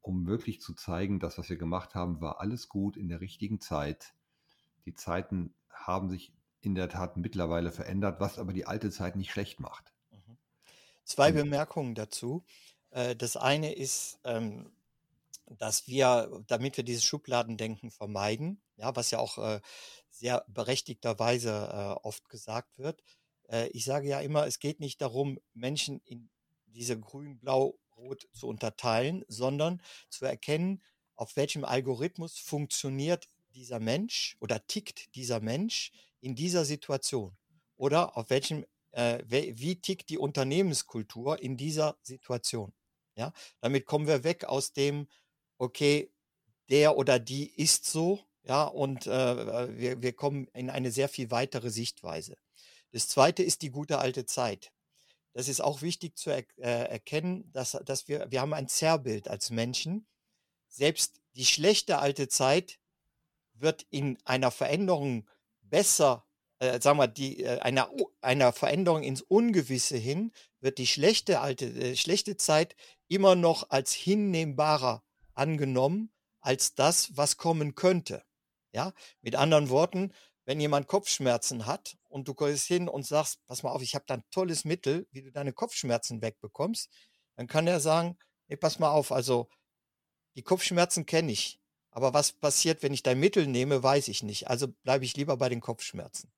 um 0.00 0.26
wirklich 0.26 0.60
zu 0.60 0.74
zeigen, 0.74 1.18
das, 1.18 1.36
was 1.36 1.50
wir 1.50 1.56
gemacht 1.56 1.94
haben, 1.94 2.20
war 2.20 2.40
alles 2.40 2.68
gut 2.68 2.96
in 2.96 3.08
der 3.08 3.20
richtigen 3.20 3.60
Zeit. 3.60 4.14
Die 4.86 4.94
Zeiten 4.94 5.52
haben 5.68 6.08
sich 6.08 6.32
in 6.60 6.76
der 6.76 6.88
Tat 6.88 7.16
mittlerweile 7.16 7.72
verändert, 7.72 8.20
was 8.20 8.38
aber 8.38 8.52
die 8.52 8.66
alte 8.66 8.90
Zeit 8.90 9.16
nicht 9.16 9.32
schlecht 9.32 9.58
macht. 9.58 9.92
Zwei 11.04 11.30
hm. 11.30 11.36
Bemerkungen 11.36 11.94
dazu. 11.96 12.44
Äh, 12.90 13.16
das 13.16 13.36
eine 13.36 13.74
ist, 13.74 14.20
ähm, 14.22 14.70
dass 15.46 15.88
wir, 15.88 16.44
damit 16.46 16.76
wir 16.76 16.84
dieses 16.84 17.04
Schubladendenken 17.04 17.90
vermeiden, 17.90 18.62
ja, 18.76 18.94
was 18.94 19.10
ja 19.10 19.18
auch 19.18 19.38
äh, 19.38 19.60
sehr 20.08 20.44
berechtigterweise 20.46 21.50
äh, 21.50 22.06
oft 22.06 22.28
gesagt 22.28 22.78
wird. 22.78 23.02
Ich 23.72 23.84
sage 23.84 24.08
ja 24.08 24.20
immer, 24.20 24.46
es 24.46 24.58
geht 24.60 24.80
nicht 24.80 25.02
darum, 25.02 25.38
Menschen 25.52 26.00
in 26.04 26.30
diese 26.66 26.98
grün, 26.98 27.38
blau, 27.38 27.78
rot 27.96 28.26
zu 28.32 28.48
unterteilen, 28.48 29.24
sondern 29.28 29.82
zu 30.08 30.24
erkennen, 30.24 30.82
auf 31.16 31.36
welchem 31.36 31.64
Algorithmus 31.64 32.38
funktioniert 32.38 33.28
dieser 33.54 33.80
Mensch 33.80 34.36
oder 34.40 34.66
tickt 34.66 35.14
dieser 35.14 35.40
Mensch 35.40 35.92
in 36.20 36.34
dieser 36.34 36.64
Situation 36.64 37.36
oder 37.76 38.16
auf 38.16 38.30
welchem 38.30 38.64
äh, 38.92 39.22
wie 39.26 39.80
tickt 39.80 40.08
die 40.10 40.18
Unternehmenskultur 40.18 41.42
in 41.42 41.56
dieser 41.56 41.96
Situation. 42.02 42.72
Ja, 43.16 43.32
damit 43.60 43.86
kommen 43.86 44.06
wir 44.06 44.24
weg 44.24 44.44
aus 44.44 44.72
dem, 44.72 45.06
okay, 45.58 46.10
der 46.70 46.96
oder 46.96 47.18
die 47.18 47.50
ist 47.50 47.84
so, 47.84 48.20
ja, 48.44 48.64
und 48.64 49.06
äh, 49.06 49.78
wir, 49.78 50.02
wir 50.02 50.12
kommen 50.14 50.48
in 50.54 50.70
eine 50.70 50.90
sehr 50.90 51.08
viel 51.08 51.30
weitere 51.30 51.70
Sichtweise. 51.70 52.36
Das 52.92 53.08
zweite 53.08 53.42
ist 53.42 53.62
die 53.62 53.70
gute 53.70 53.98
alte 53.98 54.26
Zeit. 54.26 54.72
Das 55.32 55.48
ist 55.48 55.60
auch 55.60 55.82
wichtig 55.82 56.16
zu 56.16 56.30
er, 56.30 56.44
äh, 56.58 56.90
erkennen, 56.90 57.50
dass, 57.52 57.72
dass 57.84 58.06
wir, 58.06 58.30
wir 58.30 58.40
haben 58.40 58.52
ein 58.52 58.68
Zerrbild 58.68 59.28
als 59.28 59.50
Menschen. 59.50 60.06
Selbst 60.68 61.20
die 61.34 61.46
schlechte 61.46 61.98
alte 61.98 62.28
Zeit 62.28 62.78
wird 63.54 63.86
in 63.90 64.18
einer 64.24 64.50
Veränderung 64.50 65.28
besser 65.62 66.26
äh, 66.62 66.80
sagen 66.80 66.98
wir, 66.98 67.08
die, 67.08 67.42
äh, 67.42 67.58
einer, 67.58 67.90
einer 68.20 68.52
Veränderung 68.52 69.02
ins 69.02 69.20
Ungewisse 69.22 69.96
hin, 69.96 70.30
wird 70.60 70.78
die 70.78 70.86
schlechte 70.86 71.40
alte, 71.40 71.66
äh, 71.66 71.96
schlechte 71.96 72.36
Zeit 72.36 72.76
immer 73.08 73.34
noch 73.34 73.70
als 73.70 73.92
hinnehmbarer 73.92 75.02
angenommen 75.34 76.12
als 76.40 76.74
das, 76.74 77.16
was 77.16 77.36
kommen 77.36 77.74
könnte. 77.74 78.22
Ja, 78.72 78.92
mit 79.22 79.34
anderen 79.34 79.70
Worten, 79.70 80.12
wenn 80.44 80.60
jemand 80.60 80.88
Kopfschmerzen 80.88 81.66
hat 81.66 81.96
und 82.08 82.28
du 82.28 82.34
gehst 82.34 82.66
hin 82.66 82.88
und 82.88 83.06
sagst, 83.06 83.44
pass 83.46 83.62
mal 83.62 83.70
auf, 83.70 83.82
ich 83.82 83.94
habe 83.94 84.04
da 84.06 84.14
ein 84.14 84.24
tolles 84.30 84.64
Mittel, 84.64 85.06
wie 85.10 85.22
du 85.22 85.30
deine 85.30 85.52
Kopfschmerzen 85.52 86.20
wegbekommst, 86.22 86.90
dann 87.36 87.46
kann 87.46 87.66
er 87.66 87.80
sagen, 87.80 88.18
nee, 88.48 88.56
pass 88.56 88.78
mal 88.78 88.90
auf, 88.90 89.12
also 89.12 89.48
die 90.34 90.42
Kopfschmerzen 90.42 91.06
kenne 91.06 91.32
ich, 91.32 91.60
aber 91.90 92.14
was 92.14 92.32
passiert, 92.32 92.82
wenn 92.82 92.94
ich 92.94 93.02
dein 93.02 93.20
Mittel 93.20 93.46
nehme, 93.46 93.82
weiß 93.82 94.08
ich 94.08 94.22
nicht. 94.22 94.48
Also 94.48 94.68
bleibe 94.68 95.04
ich 95.04 95.16
lieber 95.16 95.36
bei 95.36 95.48
den 95.48 95.60
Kopfschmerzen. 95.60 96.32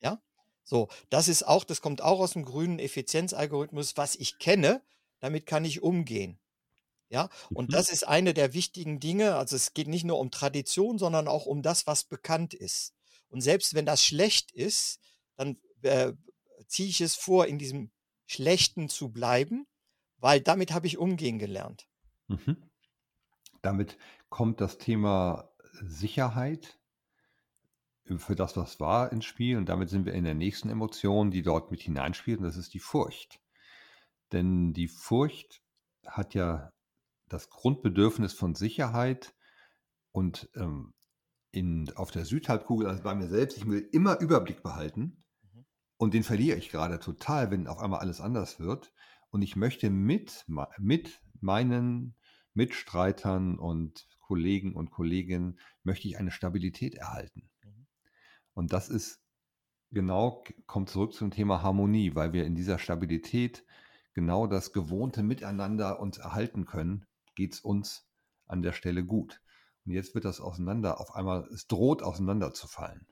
Ja. 0.00 0.20
So, 0.64 0.88
das 1.10 1.28
ist 1.28 1.46
auch, 1.46 1.64
das 1.64 1.80
kommt 1.80 2.02
auch 2.02 2.18
aus 2.18 2.32
dem 2.32 2.44
grünen 2.44 2.78
Effizienzalgorithmus, 2.78 3.96
was 3.96 4.16
ich 4.16 4.38
kenne, 4.38 4.82
damit 5.20 5.46
kann 5.46 5.64
ich 5.64 5.82
umgehen. 5.82 6.40
Ja, 7.10 7.28
und 7.50 7.68
mhm. 7.68 7.72
das 7.72 7.90
ist 7.90 8.08
eine 8.08 8.34
der 8.34 8.54
wichtigen 8.54 8.98
Dinge. 8.98 9.36
Also 9.36 9.54
es 9.56 9.74
geht 9.74 9.88
nicht 9.88 10.04
nur 10.04 10.18
um 10.18 10.30
Tradition, 10.30 10.98
sondern 10.98 11.28
auch 11.28 11.46
um 11.46 11.62
das, 11.62 11.86
was 11.86 12.04
bekannt 12.04 12.54
ist. 12.54 12.94
Und 13.34 13.40
selbst 13.40 13.74
wenn 13.74 13.84
das 13.84 14.04
schlecht 14.04 14.52
ist, 14.52 15.00
dann 15.34 15.58
äh, 15.82 16.12
ziehe 16.68 16.88
ich 16.88 17.00
es 17.00 17.16
vor, 17.16 17.46
in 17.46 17.58
diesem 17.58 17.90
Schlechten 18.26 18.88
zu 18.88 19.08
bleiben, 19.08 19.66
weil 20.18 20.40
damit 20.40 20.72
habe 20.72 20.86
ich 20.86 20.98
umgehen 20.98 21.40
gelernt. 21.40 21.88
Mhm. 22.28 22.70
Damit 23.60 23.98
kommt 24.28 24.60
das 24.60 24.78
Thema 24.78 25.50
Sicherheit 25.82 26.78
für 28.18 28.36
das, 28.36 28.56
was 28.56 28.78
war, 28.78 29.10
ins 29.10 29.24
Spiel. 29.24 29.56
Und 29.56 29.68
damit 29.68 29.90
sind 29.90 30.06
wir 30.06 30.12
in 30.12 30.22
der 30.22 30.34
nächsten 30.34 30.68
Emotion, 30.70 31.32
die 31.32 31.42
dort 31.42 31.72
mit 31.72 31.82
hineinspielt, 31.82 32.38
und 32.38 32.44
das 32.44 32.56
ist 32.56 32.72
die 32.72 32.78
Furcht. 32.78 33.40
Denn 34.30 34.72
die 34.74 34.86
Furcht 34.86 35.60
hat 36.06 36.34
ja 36.34 36.72
das 37.28 37.50
Grundbedürfnis 37.50 38.32
von 38.32 38.54
Sicherheit 38.54 39.34
und 40.12 40.48
ähm, 40.54 40.93
in, 41.54 41.90
auf 41.94 42.10
der 42.10 42.24
Südhalbkugel, 42.24 42.88
also 42.88 43.02
bei 43.02 43.14
mir 43.14 43.28
selbst, 43.28 43.56
ich 43.56 43.66
will 43.66 43.88
immer 43.92 44.20
Überblick 44.20 44.62
behalten 44.62 45.22
mhm. 45.42 45.64
und 45.96 46.14
den 46.14 46.24
verliere 46.24 46.58
ich 46.58 46.70
gerade 46.70 46.98
total, 46.98 47.50
wenn 47.50 47.68
auf 47.68 47.78
einmal 47.78 48.00
alles 48.00 48.20
anders 48.20 48.58
wird. 48.58 48.92
Und 49.30 49.42
ich 49.42 49.56
möchte 49.56 49.90
mit, 49.90 50.44
mit 50.78 51.20
meinen 51.40 52.16
Mitstreitern 52.54 53.58
und 53.58 54.08
Kollegen 54.20 54.74
und 54.74 54.90
Kolleginnen, 54.90 55.58
möchte 55.82 56.08
ich 56.08 56.18
eine 56.18 56.30
Stabilität 56.30 56.94
erhalten. 56.94 57.50
Mhm. 57.62 57.86
Und 58.54 58.72
das 58.72 58.88
ist 58.88 59.20
genau, 59.90 60.42
kommt 60.66 60.90
zurück 60.90 61.12
zum 61.12 61.30
Thema 61.30 61.62
Harmonie, 61.62 62.14
weil 62.14 62.32
wir 62.32 62.46
in 62.46 62.56
dieser 62.56 62.78
Stabilität 62.78 63.64
genau 64.12 64.46
das 64.46 64.72
gewohnte 64.72 65.22
Miteinander 65.22 66.00
uns 66.00 66.18
erhalten 66.18 66.64
können, 66.64 67.06
geht 67.34 67.54
es 67.54 67.60
uns 67.60 68.08
an 68.46 68.62
der 68.62 68.72
Stelle 68.72 69.04
gut. 69.04 69.40
Und 69.84 69.92
jetzt 69.92 70.14
wird 70.14 70.24
das 70.24 70.40
auseinander, 70.40 71.00
auf 71.00 71.14
einmal, 71.14 71.46
es 71.52 71.66
droht 71.66 72.02
auseinanderzufallen. 72.02 73.06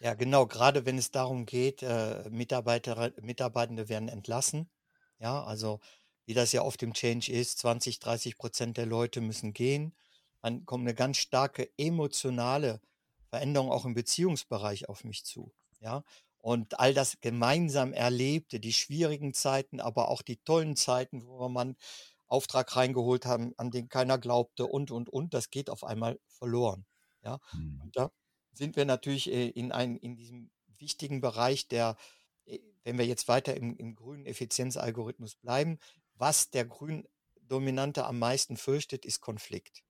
Ja, 0.00 0.14
genau, 0.14 0.46
gerade 0.46 0.86
wenn 0.86 0.98
es 0.98 1.10
darum 1.10 1.46
geht, 1.46 1.82
äh, 1.82 2.28
Mitarbeiter, 2.30 3.12
Mitarbeitende 3.20 3.88
werden 3.88 4.08
entlassen. 4.08 4.70
Ja, 5.18 5.44
also 5.44 5.80
wie 6.24 6.34
das 6.34 6.52
ja 6.52 6.62
oft 6.62 6.82
im 6.82 6.94
Change 6.94 7.30
ist, 7.32 7.58
20, 7.58 7.98
30 7.98 8.38
Prozent 8.38 8.76
der 8.76 8.86
Leute 8.86 9.20
müssen 9.20 9.52
gehen. 9.52 9.94
Dann 10.42 10.64
kommt 10.64 10.82
eine 10.82 10.94
ganz 10.94 11.18
starke 11.18 11.70
emotionale 11.76 12.80
Veränderung 13.28 13.70
auch 13.70 13.84
im 13.84 13.94
Beziehungsbereich 13.94 14.88
auf 14.88 15.04
mich 15.04 15.24
zu. 15.24 15.52
Ja, 15.80 16.02
und 16.38 16.80
all 16.80 16.94
das 16.94 17.20
gemeinsam 17.20 17.92
Erlebte, 17.92 18.60
die 18.60 18.72
schwierigen 18.72 19.34
Zeiten, 19.34 19.80
aber 19.80 20.08
auch 20.08 20.22
die 20.22 20.38
tollen 20.38 20.76
Zeiten, 20.76 21.26
wo 21.26 21.48
man 21.48 21.76
Auftrag 22.30 22.76
reingeholt 22.76 23.26
haben, 23.26 23.52
an 23.56 23.70
den 23.70 23.88
keiner 23.88 24.18
glaubte 24.18 24.66
und, 24.66 24.90
und, 24.90 25.08
und, 25.08 25.34
das 25.34 25.50
geht 25.50 25.68
auf 25.68 25.84
einmal 25.84 26.18
verloren. 26.28 26.86
Ja, 27.22 27.38
mhm. 27.52 27.80
und 27.82 27.96
da 27.96 28.10
sind 28.52 28.76
wir 28.76 28.84
natürlich 28.84 29.30
äh, 29.30 29.48
in, 29.48 29.72
ein, 29.72 29.96
in 29.96 30.16
diesem 30.16 30.50
wichtigen 30.78 31.20
Bereich 31.20 31.68
der, 31.68 31.96
äh, 32.46 32.58
wenn 32.84 32.98
wir 32.98 33.06
jetzt 33.06 33.28
weiter 33.28 33.56
im, 33.56 33.76
im 33.76 33.94
grünen 33.94 34.26
Effizienzalgorithmus 34.26 35.34
bleiben, 35.34 35.78
was 36.14 36.50
der 36.50 36.64
Gründominante 36.64 38.06
am 38.06 38.18
meisten 38.18 38.56
fürchtet, 38.56 39.04
ist 39.04 39.20
Konflikt. 39.20 39.82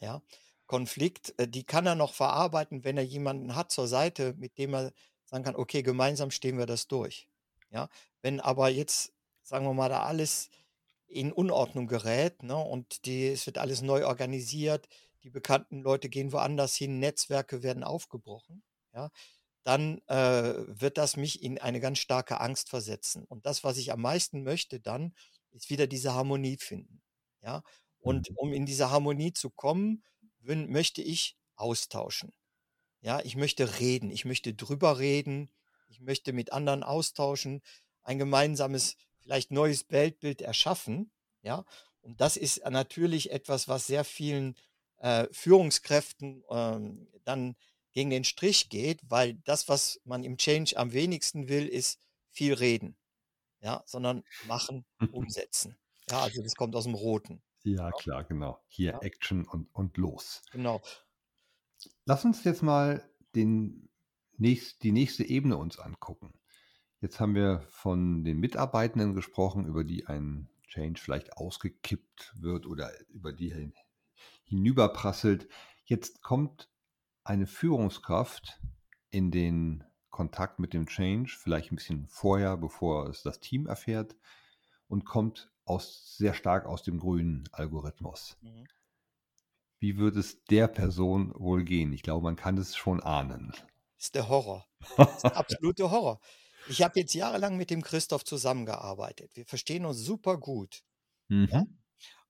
Ja, 0.00 0.22
Konflikt, 0.66 1.34
äh, 1.38 1.48
die 1.48 1.64
kann 1.64 1.86
er 1.86 1.96
noch 1.96 2.14
verarbeiten, 2.14 2.84
wenn 2.84 2.96
er 2.96 3.04
jemanden 3.04 3.54
hat 3.54 3.72
zur 3.72 3.88
Seite, 3.88 4.34
mit 4.38 4.56
dem 4.56 4.74
er 4.74 4.92
sagen 5.24 5.44
kann, 5.44 5.56
okay, 5.56 5.82
gemeinsam 5.82 6.30
stehen 6.30 6.58
wir 6.58 6.66
das 6.66 6.86
durch. 6.86 7.28
Ja, 7.70 7.88
wenn 8.20 8.40
aber 8.40 8.68
jetzt, 8.68 9.12
sagen 9.42 9.66
wir 9.66 9.74
mal, 9.74 9.88
da 9.88 10.02
alles 10.04 10.50
in 11.12 11.32
Unordnung 11.32 11.86
gerät 11.86 12.42
ne, 12.42 12.56
und 12.56 13.06
die, 13.06 13.28
es 13.28 13.46
wird 13.46 13.58
alles 13.58 13.82
neu 13.82 14.06
organisiert, 14.06 14.88
die 15.22 15.30
bekannten 15.30 15.82
Leute 15.82 16.08
gehen 16.08 16.32
woanders 16.32 16.74
hin, 16.74 16.98
Netzwerke 16.98 17.62
werden 17.62 17.84
aufgebrochen, 17.84 18.62
ja, 18.92 19.10
dann 19.64 19.98
äh, 20.08 20.54
wird 20.66 20.98
das 20.98 21.16
mich 21.16 21.42
in 21.42 21.58
eine 21.58 21.80
ganz 21.80 21.98
starke 21.98 22.40
Angst 22.40 22.68
versetzen. 22.68 23.24
Und 23.24 23.46
das, 23.46 23.62
was 23.62 23.76
ich 23.76 23.92
am 23.92 24.00
meisten 24.00 24.42
möchte 24.42 24.80
dann, 24.80 25.14
ist 25.52 25.70
wieder 25.70 25.86
diese 25.86 26.14
Harmonie 26.14 26.56
finden. 26.58 27.00
Ja? 27.42 27.62
Und 28.00 28.30
mhm. 28.30 28.36
um 28.36 28.52
in 28.52 28.66
diese 28.66 28.90
Harmonie 28.90 29.32
zu 29.32 29.50
kommen, 29.50 30.02
möchte 30.40 31.02
ich 31.02 31.36
austauschen. 31.54 32.32
Ja, 33.00 33.20
ich 33.20 33.36
möchte 33.36 33.80
reden, 33.80 34.10
ich 34.10 34.24
möchte 34.24 34.54
drüber 34.54 34.98
reden, 34.98 35.50
ich 35.88 36.00
möchte 36.00 36.32
mit 36.32 36.52
anderen 36.52 36.82
austauschen, 36.82 37.62
ein 38.02 38.18
gemeinsames, 38.18 38.96
vielleicht 39.22 39.50
neues 39.50 39.90
Weltbild 39.90 40.42
erschaffen. 40.42 41.10
Ja, 41.42 41.64
und 42.00 42.20
das 42.20 42.36
ist 42.36 42.64
natürlich 42.68 43.30
etwas, 43.30 43.68
was 43.68 43.86
sehr 43.86 44.04
vielen 44.04 44.56
äh, 44.98 45.26
Führungskräften 45.32 46.44
ähm, 46.50 47.08
dann 47.24 47.56
gegen 47.92 48.10
den 48.10 48.24
Strich 48.24 48.68
geht, 48.68 49.00
weil 49.08 49.34
das, 49.44 49.68
was 49.68 50.00
man 50.04 50.24
im 50.24 50.36
Change 50.36 50.76
am 50.76 50.92
wenigsten 50.92 51.48
will, 51.48 51.66
ist 51.66 52.00
viel 52.30 52.54
reden. 52.54 52.96
Ja, 53.60 53.82
sondern 53.86 54.24
machen, 54.46 54.84
umsetzen. 55.12 55.76
Ja, 56.10 56.22
also 56.22 56.42
das 56.42 56.56
kommt 56.56 56.74
aus 56.74 56.84
dem 56.84 56.94
Roten. 56.94 57.42
Ja, 57.64 57.92
klar, 57.92 58.24
genau. 58.24 58.58
Hier 58.66 58.92
ja. 58.92 58.98
Action 59.00 59.46
und, 59.46 59.72
und 59.72 59.96
los. 59.96 60.42
Genau. 60.50 60.82
Lass 62.04 62.24
uns 62.24 62.42
jetzt 62.42 62.62
mal 62.62 63.08
den 63.36 63.88
nächst, 64.36 64.82
die 64.82 64.92
nächste 64.92 65.24
Ebene 65.24 65.56
uns 65.56 65.78
angucken. 65.78 66.34
Jetzt 67.02 67.18
haben 67.18 67.34
wir 67.34 67.64
von 67.68 68.22
den 68.22 68.38
Mitarbeitenden 68.38 69.12
gesprochen, 69.12 69.66
über 69.66 69.82
die 69.82 70.06
ein 70.06 70.48
Change 70.68 71.00
vielleicht 71.00 71.36
ausgekippt 71.36 72.32
wird 72.40 72.64
oder 72.64 72.92
über 73.08 73.32
die 73.32 73.72
hinüberprasselt. 74.44 75.48
Jetzt 75.84 76.22
kommt 76.22 76.70
eine 77.24 77.48
Führungskraft 77.48 78.60
in 79.10 79.32
den 79.32 79.82
Kontakt 80.10 80.60
mit 80.60 80.74
dem 80.74 80.86
Change, 80.86 81.36
vielleicht 81.36 81.72
ein 81.72 81.76
bisschen 81.76 82.06
vorher, 82.06 82.56
bevor 82.56 83.08
es 83.08 83.24
das 83.24 83.40
Team 83.40 83.66
erfährt, 83.66 84.14
und 84.86 85.04
kommt 85.04 85.50
aus, 85.64 86.16
sehr 86.16 86.34
stark 86.34 86.66
aus 86.66 86.84
dem 86.84 87.00
grünen 87.00 87.48
Algorithmus. 87.50 88.36
Mhm. 88.42 88.68
Wie 89.80 89.96
wird 89.98 90.14
es 90.14 90.44
der 90.44 90.68
Person 90.68 91.34
wohl 91.34 91.64
gehen? 91.64 91.92
Ich 91.92 92.04
glaube, 92.04 92.22
man 92.22 92.36
kann 92.36 92.58
es 92.58 92.76
schon 92.76 93.02
ahnen. 93.02 93.50
Das 93.96 94.06
ist 94.06 94.14
der 94.14 94.28
Horror. 94.28 94.68
Das 94.96 95.16
ist 95.16 95.24
der 95.24 95.36
absolute 95.36 95.90
Horror. 95.90 96.20
Ich 96.68 96.82
habe 96.82 97.00
jetzt 97.00 97.14
jahrelang 97.14 97.56
mit 97.56 97.70
dem 97.70 97.82
Christoph 97.82 98.24
zusammengearbeitet. 98.24 99.30
Wir 99.34 99.46
verstehen 99.46 99.84
uns 99.84 99.98
super 99.98 100.38
gut. 100.38 100.82
Mhm. 101.28 101.48
Ja? 101.50 101.66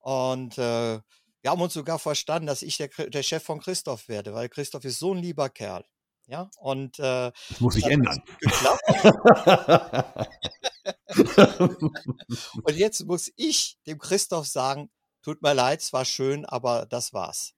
Und 0.01 0.59
äh, 0.59 1.01
wir 1.43 1.51
haben 1.51 1.61
uns 1.61 1.75
sogar 1.75 1.99
verstanden, 1.99 2.47
dass 2.47 2.63
ich 2.63 2.77
der, 2.77 2.89
der, 2.89 3.23
Chef 3.23 3.43
von 3.43 3.61
Christoph 3.61 4.09
werde, 4.09 4.33
weil 4.33 4.49
Christoph 4.49 4.85
ist 4.85 4.99
so 4.99 5.13
ein 5.13 5.19
lieber 5.19 5.49
Kerl. 5.49 5.85
Ja, 6.27 6.51
und 6.59 7.01
äh, 7.01 7.33
das 7.49 7.61
muss 7.61 7.75
sich 7.75 7.85
ändern. 7.85 8.23
und 12.63 12.77
jetzt 12.77 13.05
muss 13.05 13.33
ich 13.35 13.77
dem 13.87 13.99
Christoph 13.99 14.47
sagen, 14.47 14.89
tut 15.23 15.43
mir 15.43 15.53
leid, 15.53 15.81
es 15.81 15.93
war 15.93 16.05
schön, 16.05 16.45
aber 16.45 16.87
das 16.87 17.13
war's. 17.13 17.55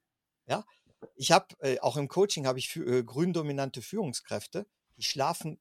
Ja, 0.47 0.65
ich 1.15 1.31
habe 1.31 1.49
äh, 1.61 1.79
auch 1.81 1.99
im 1.99 2.09
Coaching 2.09 2.47
habe 2.47 2.59
ich 2.59 2.69
für, 2.69 2.87
äh, 2.87 3.05
gründominante 3.05 3.83
Führungskräfte, 3.83 4.67
die 4.97 5.03
schlafen 5.03 5.61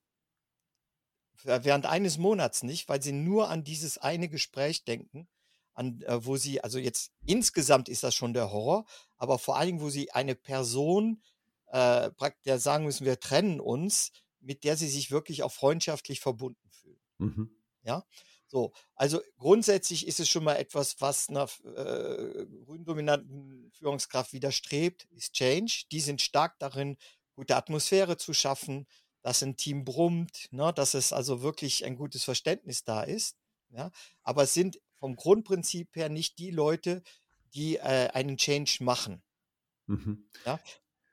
während 1.43 1.85
eines 1.85 2.17
Monats 2.17 2.63
nicht, 2.63 2.89
weil 2.89 3.01
sie 3.01 3.11
nur 3.11 3.49
an 3.49 3.63
dieses 3.63 3.97
eine 3.97 4.29
Gespräch 4.29 4.83
denken, 4.85 5.27
an 5.73 6.01
äh, 6.03 6.25
wo 6.25 6.37
sie 6.37 6.63
also 6.63 6.77
jetzt 6.79 7.11
insgesamt 7.25 7.89
ist 7.89 8.03
das 8.03 8.15
schon 8.15 8.33
der 8.33 8.51
Horror, 8.51 8.85
aber 9.17 9.39
vor 9.39 9.57
allen 9.57 9.67
Dingen, 9.67 9.81
wo 9.81 9.89
sie 9.89 10.11
eine 10.11 10.35
Person 10.35 11.21
äh, 11.67 12.11
praktisch 12.11 12.61
sagen 12.61 12.85
müssen, 12.85 13.05
wir 13.05 13.19
trennen 13.19 13.59
uns, 13.59 14.11
mit 14.39 14.63
der 14.63 14.77
sie 14.77 14.89
sich 14.89 15.09
wirklich 15.11 15.43
auch 15.43 15.51
freundschaftlich 15.51 16.19
verbunden 16.19 16.69
fühlen. 16.69 16.99
Mhm. 17.17 17.49
Ja, 17.83 18.05
so, 18.53 18.71
also 18.93 19.19
grundsätzlich 19.39 20.05
ist 20.05 20.19
es 20.19 20.29
schon 20.29 20.43
mal 20.43 20.57
etwas, 20.57 21.01
was 21.01 21.27
einer 21.27 21.49
äh, 21.75 22.45
gründominanten 22.65 23.71
Führungskraft 23.71 24.31
widerstrebt, 24.31 25.05
ist 25.05 25.33
Change. 25.33 25.85
Die 25.91 25.99
sind 25.99 26.21
stark 26.21 26.59
darin, 26.59 26.97
gute 27.33 27.55
Atmosphäre 27.55 28.15
zu 28.15 28.31
schaffen, 28.33 28.85
dass 29.23 29.41
ein 29.41 29.57
Team 29.57 29.85
brummt, 29.85 30.49
ne, 30.51 30.71
dass 30.73 30.93
es 30.93 31.11
also 31.11 31.41
wirklich 31.41 31.83
ein 31.85 31.95
gutes 31.95 32.23
Verständnis 32.23 32.83
da 32.83 33.01
ist. 33.01 33.35
Ja, 33.71 33.89
aber 34.21 34.43
es 34.43 34.53
sind 34.53 34.79
vom 34.99 35.15
Grundprinzip 35.15 35.95
her 35.95 36.09
nicht 36.09 36.37
die 36.37 36.51
Leute, 36.51 37.01
die 37.55 37.77
äh, 37.77 38.09
einen 38.13 38.37
Change 38.37 38.77
machen. 38.81 39.23
Mhm. 39.87 40.25
Ja, 40.45 40.59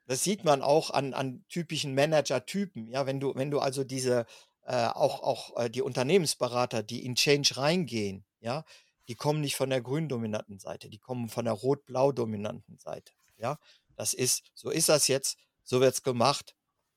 das 0.07 0.25
sieht 0.25 0.44
man 0.44 0.61
auch 0.61 0.90
an, 0.90 1.14
an 1.14 1.44
typischen 1.49 1.94
Manager-Typen. 1.94 2.88
Ja, 2.88 3.07
wenn 3.07 3.20
du, 3.20 3.35
wenn 3.35 3.51
du 3.51 3.61
also 3.61 3.85
diese 3.85 4.27
äh, 4.66 4.88
auch, 4.88 5.23
auch 5.23 5.57
äh, 5.57 5.70
die 5.70 5.83
Unternehmensberater, 5.83 6.83
die 6.83 7.05
in 7.05 7.14
Change 7.14 7.57
reingehen, 7.57 8.25
ja, 8.40 8.64
die 9.09 9.14
kommen 9.14 9.40
nicht 9.40 9.57
von 9.57 9.70
der 9.70 9.81
grün-dominanten 9.81 10.59
Seite, 10.59 10.88
die 10.88 10.99
kommen 10.99 11.29
von 11.29 11.44
der 11.44 11.55
rot-blau-dominanten 11.55 12.79
Seite. 12.79 13.12
Ja, 13.38 13.59
das 13.96 14.14
ist, 14.14 14.44
so 14.55 14.70
ist 14.70 14.88
das 14.88 15.09
jetzt, 15.09 15.38
so 15.62 15.81
wird 15.81 15.94
es 15.94 16.03
gemacht, 16.03 16.55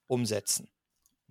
umsetzen. 0.08 0.70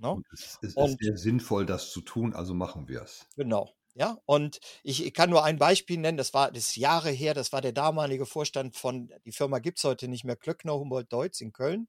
Ne? 0.02 0.20
Es 0.32 0.58
ist, 0.60 0.76
ist 0.76 0.98
sehr 1.00 1.16
sinnvoll, 1.16 1.64
das 1.64 1.90
zu 1.90 2.00
tun, 2.00 2.34
also 2.34 2.54
machen 2.54 2.88
wir 2.88 3.02
es. 3.02 3.26
Genau. 3.36 3.72
Ja, 3.94 4.18
und 4.24 4.58
ich, 4.82 5.04
ich, 5.04 5.12
kann 5.12 5.28
nur 5.28 5.44
ein 5.44 5.58
Beispiel 5.58 5.98
nennen, 5.98 6.16
das 6.16 6.32
war 6.32 6.50
das 6.50 6.76
Jahre 6.76 7.10
her, 7.10 7.34
das 7.34 7.52
war 7.52 7.60
der 7.60 7.72
damalige 7.72 8.24
Vorstand 8.24 8.74
von, 8.74 9.12
die 9.26 9.32
Firma 9.32 9.58
gibt 9.58 9.78
es 9.78 9.84
heute 9.84 10.08
nicht 10.08 10.24
mehr, 10.24 10.36
Klöckner 10.36 10.74
Humboldt 10.74 11.12
Deutz 11.12 11.42
in 11.42 11.52
Köln. 11.52 11.88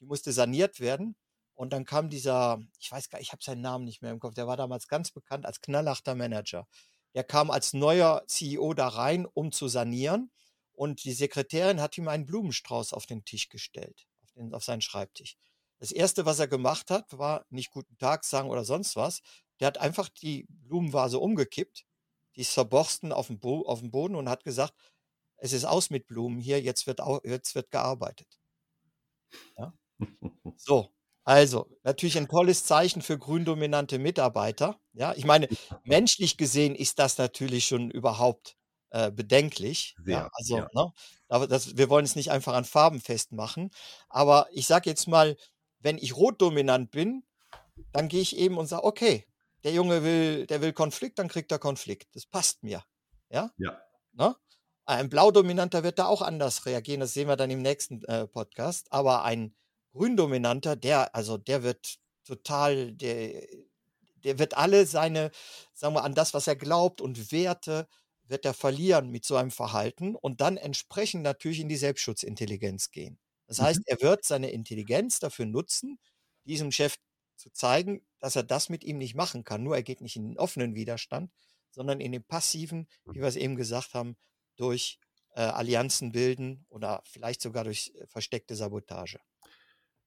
Die 0.00 0.06
musste 0.06 0.32
saniert 0.32 0.80
werden. 0.80 1.14
Und 1.54 1.72
dann 1.72 1.84
kam 1.84 2.08
dieser, 2.10 2.58
ich 2.80 2.90
weiß 2.90 3.10
gar 3.10 3.18
nicht, 3.18 3.28
ich 3.28 3.32
habe 3.32 3.44
seinen 3.44 3.60
Namen 3.60 3.84
nicht 3.84 4.02
mehr 4.02 4.10
im 4.10 4.18
Kopf, 4.18 4.34
der 4.34 4.46
war 4.46 4.56
damals 4.56 4.88
ganz 4.88 5.10
bekannt 5.10 5.46
als 5.46 5.60
knallharter 5.60 6.14
Manager. 6.14 6.66
Der 7.14 7.24
kam 7.24 7.50
als 7.50 7.74
neuer 7.74 8.24
CEO 8.26 8.72
da 8.74 8.88
rein, 8.88 9.26
um 9.26 9.52
zu 9.52 9.68
sanieren. 9.68 10.30
und 10.72 11.04
die 11.04 11.12
Sekretärin 11.12 11.80
hat 11.80 11.98
ihm 11.98 12.08
einen 12.08 12.26
Blumenstrauß 12.26 12.94
auf 12.94 13.06
den 13.06 13.24
Tisch 13.24 13.48
gestellt, 13.50 14.06
auf, 14.22 14.32
den, 14.32 14.54
auf 14.54 14.64
seinen 14.64 14.80
Schreibtisch. 14.80 15.36
Das 15.82 15.90
erste, 15.90 16.24
was 16.24 16.38
er 16.38 16.46
gemacht 16.46 16.92
hat, 16.92 17.18
war 17.18 17.44
nicht 17.50 17.72
guten 17.72 17.98
Tag 17.98 18.22
sagen 18.22 18.50
oder 18.50 18.64
sonst 18.64 18.94
was. 18.94 19.20
Der 19.58 19.66
hat 19.66 19.78
einfach 19.78 20.08
die 20.08 20.46
Blumenvase 20.48 21.18
umgekippt, 21.18 21.84
die 22.36 22.42
ist 22.42 22.52
verborsten 22.52 23.10
auf 23.10 23.26
dem, 23.26 23.40
Bo 23.40 23.62
auf 23.66 23.80
dem 23.80 23.90
Boden 23.90 24.14
und 24.14 24.28
hat 24.28 24.44
gesagt, 24.44 24.74
es 25.38 25.52
ist 25.52 25.64
aus 25.64 25.90
mit 25.90 26.06
Blumen 26.06 26.38
hier, 26.38 26.62
jetzt 26.62 26.86
wird, 26.86 27.00
jetzt 27.24 27.56
wird 27.56 27.72
gearbeitet. 27.72 28.28
Ja? 29.58 29.74
So, 30.56 30.94
also 31.24 31.66
natürlich 31.82 32.16
ein 32.16 32.28
tolles 32.28 32.64
Zeichen 32.64 33.02
für 33.02 33.18
gründominante 33.18 33.98
Mitarbeiter. 33.98 34.78
Ja, 34.92 35.14
ich 35.14 35.24
meine, 35.24 35.48
menschlich 35.82 36.36
gesehen 36.36 36.76
ist 36.76 37.00
das 37.00 37.18
natürlich 37.18 37.64
schon 37.64 37.90
überhaupt 37.90 38.56
äh, 38.90 39.10
bedenklich. 39.10 39.96
Sehr, 40.04 40.14
ja, 40.14 40.30
also, 40.32 40.56
ja. 40.58 40.68
ne, 40.74 40.92
aber 41.28 41.46
das, 41.46 41.78
wir 41.78 41.88
wollen 41.88 42.04
es 42.04 42.14
nicht 42.14 42.30
einfach 42.30 42.52
an 42.52 42.66
Farben 42.66 43.00
festmachen. 43.00 43.70
Aber 44.10 44.48
ich 44.52 44.66
sage 44.66 44.90
jetzt 44.90 45.08
mal, 45.08 45.36
wenn 45.82 45.98
ich 45.98 46.16
rotdominant 46.16 46.90
bin, 46.90 47.24
dann 47.92 48.08
gehe 48.08 48.20
ich 48.20 48.36
eben 48.36 48.58
und 48.58 48.66
sage, 48.66 48.84
okay, 48.84 49.26
der 49.64 49.72
Junge 49.72 50.02
will, 50.02 50.46
der 50.46 50.60
will 50.60 50.72
Konflikt, 50.72 51.18
dann 51.18 51.28
kriegt 51.28 51.52
er 51.52 51.58
Konflikt. 51.58 52.14
Das 52.14 52.26
passt 52.26 52.62
mir. 52.62 52.84
Ja. 53.30 53.50
Ja. 53.58 53.80
Ne? 54.12 54.36
Ein 54.84 55.08
Blaudominanter 55.08 55.84
wird 55.84 55.98
da 55.98 56.06
auch 56.06 56.22
anders 56.22 56.66
reagieren. 56.66 57.00
Das 57.00 57.14
sehen 57.14 57.28
wir 57.28 57.36
dann 57.36 57.50
im 57.50 57.62
nächsten 57.62 58.04
äh, 58.04 58.26
Podcast. 58.26 58.92
Aber 58.92 59.24
ein 59.24 59.54
Gründominanter, 59.92 60.74
der, 60.74 61.14
also 61.14 61.38
der 61.38 61.62
wird 61.62 61.98
total, 62.24 62.92
der, 62.92 63.46
der 64.24 64.38
wird 64.38 64.56
alle 64.56 64.86
seine, 64.86 65.30
sagen 65.72 65.94
wir, 65.94 66.04
an 66.04 66.14
das, 66.14 66.34
was 66.34 66.46
er 66.46 66.56
glaubt 66.56 67.00
und 67.00 67.30
Werte, 67.30 67.86
wird 68.24 68.44
er 68.44 68.54
verlieren 68.54 69.10
mit 69.10 69.24
so 69.24 69.36
einem 69.36 69.50
Verhalten 69.50 70.16
und 70.16 70.40
dann 70.40 70.56
entsprechend 70.56 71.22
natürlich 71.22 71.60
in 71.60 71.68
die 71.68 71.76
Selbstschutzintelligenz 71.76 72.90
gehen. 72.90 73.18
Das 73.46 73.60
heißt, 73.60 73.80
Mhm. 73.80 73.84
er 73.86 74.00
wird 74.00 74.24
seine 74.24 74.50
Intelligenz 74.50 75.18
dafür 75.20 75.46
nutzen, 75.46 75.98
diesem 76.44 76.72
Chef 76.72 76.96
zu 77.36 77.50
zeigen, 77.50 78.06
dass 78.18 78.36
er 78.36 78.42
das 78.44 78.68
mit 78.68 78.84
ihm 78.84 78.98
nicht 78.98 79.14
machen 79.14 79.44
kann. 79.44 79.62
Nur 79.62 79.76
er 79.76 79.82
geht 79.82 80.00
nicht 80.00 80.16
in 80.16 80.24
den 80.24 80.38
offenen 80.38 80.74
Widerstand, 80.74 81.32
sondern 81.70 82.00
in 82.00 82.12
den 82.12 82.24
passiven, 82.24 82.88
wie 83.10 83.20
wir 83.20 83.26
es 83.28 83.36
eben 83.36 83.56
gesagt 83.56 83.94
haben, 83.94 84.16
durch 84.56 84.98
äh, 85.34 85.40
Allianzen 85.40 86.12
bilden 86.12 86.66
oder 86.68 87.02
vielleicht 87.06 87.40
sogar 87.40 87.64
durch 87.64 87.92
äh, 87.94 88.06
versteckte 88.06 88.54
Sabotage. 88.54 89.18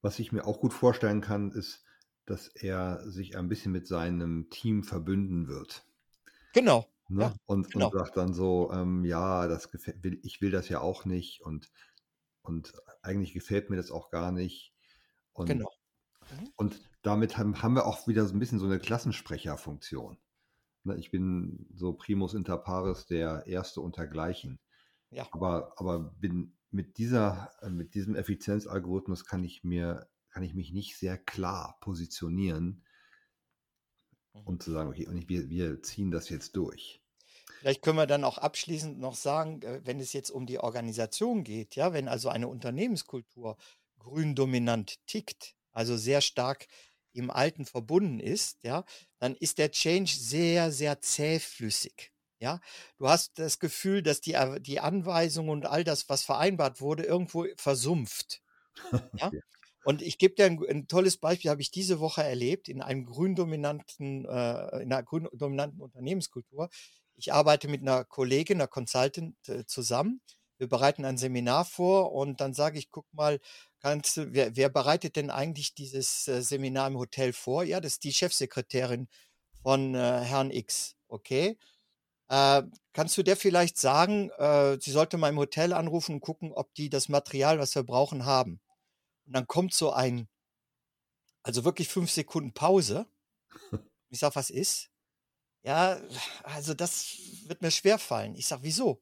Was 0.02 0.20
ich 0.20 0.32
mir 0.32 0.46
auch 0.46 0.60
gut 0.60 0.74
vorstellen 0.74 1.22
kann, 1.22 1.52
ist, 1.52 1.84
dass 2.26 2.48
er 2.48 3.10
sich 3.10 3.36
ein 3.38 3.50
bisschen 3.50 3.72
mit 3.72 3.88
seinem 3.88 4.50
Team 4.50 4.84
verbünden 4.84 5.48
wird. 5.48 5.86
Genau. 6.54 6.88
Ne? 7.08 7.22
Ja, 7.22 7.36
und, 7.46 7.72
genau. 7.72 7.88
und 7.88 7.92
sagt 7.92 8.18
dann 8.18 8.34
so, 8.34 8.72
ähm, 8.72 9.06
ja, 9.06 9.48
das 9.48 9.70
gefällt, 9.70 10.04
will, 10.04 10.20
ich 10.24 10.42
will 10.42 10.52
das 10.52 10.70
ja 10.70 10.80
auch 10.82 11.06
nicht 11.06 11.42
und, 11.42 11.72
und 12.46 12.74
eigentlich 13.02 13.34
gefällt 13.34 13.70
mir 13.70 13.78
das 13.78 13.92
auch 13.92 14.10
gar 14.10 14.32
nicht. 14.32 14.74
Und, 15.34 15.48
Genau. 15.48 15.70
Mhm. 16.32 16.50
und 16.56 16.90
damit 17.04 17.38
haben, 17.38 17.62
haben 17.62 17.76
wir 17.76 17.86
auch 17.86 18.08
wieder 18.08 18.26
so 18.26 18.34
ein 18.36 18.40
bisschen 18.40 18.60
so 18.60 18.66
eine 18.66 18.80
Klassensprecherfunktion. 18.80 20.18
Ne, 20.84 20.98
ich 20.98 21.12
bin 21.12 21.68
so 21.74 21.94
primus 21.94 22.34
inter 22.34 22.58
pares, 22.58 23.06
der 23.08 23.46
Erste 23.48 23.82
untergleichen. 23.82 24.60
Ja. 25.10 25.28
Aber, 25.32 25.74
aber 25.78 26.00
bin 26.00 26.58
mit 26.72 26.98
dieser, 26.98 27.52
äh, 27.62 27.70
mit 27.70 27.94
diesem 27.96 28.16
Effizienzalgorithmus 28.16 29.26
kann 29.26 29.44
ich 29.44 29.64
mir, 29.64 30.10
kann 30.30 30.44
ich 30.44 30.54
mich 30.56 30.74
nicht 30.74 30.98
sehr 30.98 31.18
klar 31.18 31.78
positionieren 31.82 32.84
Mhm. 34.34 34.42
und 34.46 34.64
zu 34.64 34.72
sagen, 34.72 34.90
okay, 34.90 35.08
und 35.08 35.18
ich, 35.18 35.30
wir, 35.30 35.50
wir 35.50 35.82
ziehen 35.82 36.12
das 36.12 36.30
jetzt 36.30 36.56
durch. 36.56 37.02
Vielleicht 37.66 37.82
können 37.82 37.98
wir 37.98 38.06
dann 38.06 38.24
auch 38.24 38.38
abschließend 38.38 39.00
noch 39.00 39.16
sagen, 39.16 39.64
äh, 39.64 39.82
wenn 39.84 40.00
es 40.00 40.14
jetzt 40.14 40.30
um 40.30 40.46
die 40.46 40.60
Organisation 40.60 41.44
geht, 41.44 41.76
ja, 41.76 41.94
wenn 41.94 42.08
also 42.08 42.30
eine 42.30 42.48
Unternehmenskultur 42.48 43.58
grün 43.98 44.36
dominant 44.36 45.04
tickt, 45.08 45.56
also 45.72 45.98
sehr 45.98 46.22
stark 46.22 46.68
im 47.14 47.32
Alten 47.32 47.66
verbunden 47.66 48.20
ist, 48.20 48.60
ja, 48.62 48.86
dann 49.18 49.34
ist 49.34 49.58
der 49.58 49.72
Change 49.72 50.14
sehr, 50.16 50.72
sehr 50.72 51.02
zähflüssig. 51.02 52.12
Ja, 52.40 52.60
du 53.00 53.10
hast 53.10 53.40
das 53.40 53.58
Gefühl, 53.58 54.04
dass 54.04 54.22
die, 54.22 54.38
die 54.60 54.80
Anweisungen 54.80 55.50
und 55.50 55.66
all 55.66 55.84
das, 55.84 56.08
was 56.08 56.24
vereinbart 56.24 56.82
wurde, 56.82 57.02
irgendwo 57.02 57.48
versumpft. 57.58 58.44
Ja? 59.20 59.32
Und 59.86 60.02
ich 60.02 60.18
gebe 60.20 60.36
dir 60.36 60.46
ein, 60.46 60.60
ein 60.70 60.88
tolles 60.88 61.18
Beispiel, 61.18 61.50
habe 61.50 61.62
ich 61.62 61.72
diese 61.72 62.00
Woche 62.00 62.24
erlebt 62.24 62.70
in 62.70 62.82
einem 62.82 63.06
gründominanten, 63.06 64.26
äh, 64.26 64.82
in 64.82 64.92
einer 64.92 65.04
gründominanten 65.04 65.80
Unternehmenskultur. 65.80 66.70
Ich 67.18 67.34
arbeite 67.34 67.68
mit 67.68 67.82
einer 67.82 68.04
Kollegin, 68.04 68.58
einer 68.58 68.68
Consultant 68.68 69.36
äh, 69.48 69.66
zusammen. 69.66 70.22
Wir 70.58 70.68
bereiten 70.68 71.06
ein 71.06 71.18
Seminar 71.18 71.66
vor 71.66 72.14
und 72.14 72.40
dann 72.42 72.54
sage 72.54 72.80
ich, 72.80 72.92
guck 72.92 73.06
mal, 73.14 73.40
kannst 73.80 74.18
du, 74.18 74.34
wer, 74.34 74.56
wer 74.56 74.70
bereitet 74.70 75.16
denn 75.16 75.30
eigentlich 75.30 75.76
dieses 75.76 76.28
äh, 76.28 76.42
Seminar 76.42 76.88
im 76.88 76.98
Hotel 76.98 77.34
vor? 77.34 77.64
Ja, 77.64 77.82
das 77.82 77.94
ist 77.94 78.04
die 78.04 78.14
Chefsekretärin 78.14 79.08
von 79.64 79.96
äh, 79.96 80.22
Herrn 80.22 80.52
X. 80.52 80.96
Okay. 81.08 81.58
Äh, 82.30 82.64
kannst 82.94 83.18
du 83.18 83.24
der 83.24 83.38
vielleicht 83.38 83.78
sagen, 83.78 84.32
sie 84.80 84.92
sollte 84.92 85.18
mal 85.18 85.30
im 85.30 85.38
Hotel 85.38 85.74
anrufen 85.74 86.16
und 86.16 86.22
gucken, 86.22 86.52
ob 86.54 86.74
die 86.74 86.90
das 86.90 87.10
Material, 87.10 87.60
was 87.60 87.76
wir 87.76 87.84
brauchen, 87.84 88.26
haben? 88.26 88.62
Und 89.26 89.36
dann 89.36 89.48
kommt 89.48 89.74
so 89.74 89.92
ein, 89.92 90.28
also 91.44 91.66
wirklich 91.66 91.88
fünf 91.90 92.12
Sekunden 92.12 92.54
Pause. 92.54 93.08
Ich 94.12 94.20
sage, 94.20 94.36
was 94.36 94.50
ist? 94.50 94.92
Ja, 95.66 96.00
also 96.44 96.74
das 96.76 97.18
wird 97.48 97.62
mir 97.62 97.72
schwer 97.72 97.98
fallen. 97.98 98.36
Ich 98.36 98.46
sage, 98.48 98.64
wieso? 98.64 99.02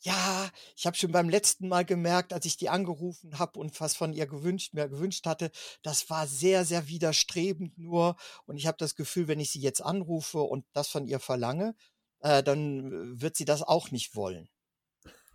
Ja, 0.00 0.50
ich 0.76 0.86
habe 0.86 0.96
schon 0.96 1.12
beim 1.12 1.28
letzten 1.28 1.68
Mal 1.68 1.84
gemerkt, 1.84 2.32
als 2.32 2.46
ich 2.46 2.56
die 2.56 2.70
angerufen 2.70 3.38
habe 3.38 3.58
und 3.60 3.78
was 3.80 3.96
von 3.96 4.14
ihr 4.14 4.26
gewünscht, 4.26 4.74
mir 4.74 4.88
gewünscht 4.88 5.26
hatte, 5.26 5.50
das 5.82 6.08
war 6.10 6.26
sehr, 6.26 6.64
sehr 6.64 6.88
widerstrebend 6.88 7.78
nur. 7.78 8.16
Und 8.46 8.56
ich 8.58 8.66
habe 8.66 8.78
das 8.78 8.96
Gefühl, 8.96 9.28
wenn 9.28 9.40
ich 9.40 9.50
sie 9.52 9.60
jetzt 9.60 9.82
anrufe 9.82 10.40
und 10.42 10.64
das 10.72 10.88
von 10.88 11.06
ihr 11.06 11.20
verlange, 11.20 11.74
äh, 12.20 12.42
dann 12.42 13.20
wird 13.20 13.36
sie 13.36 13.44
das 13.44 13.62
auch 13.62 13.90
nicht 13.90 14.16
wollen. 14.16 14.48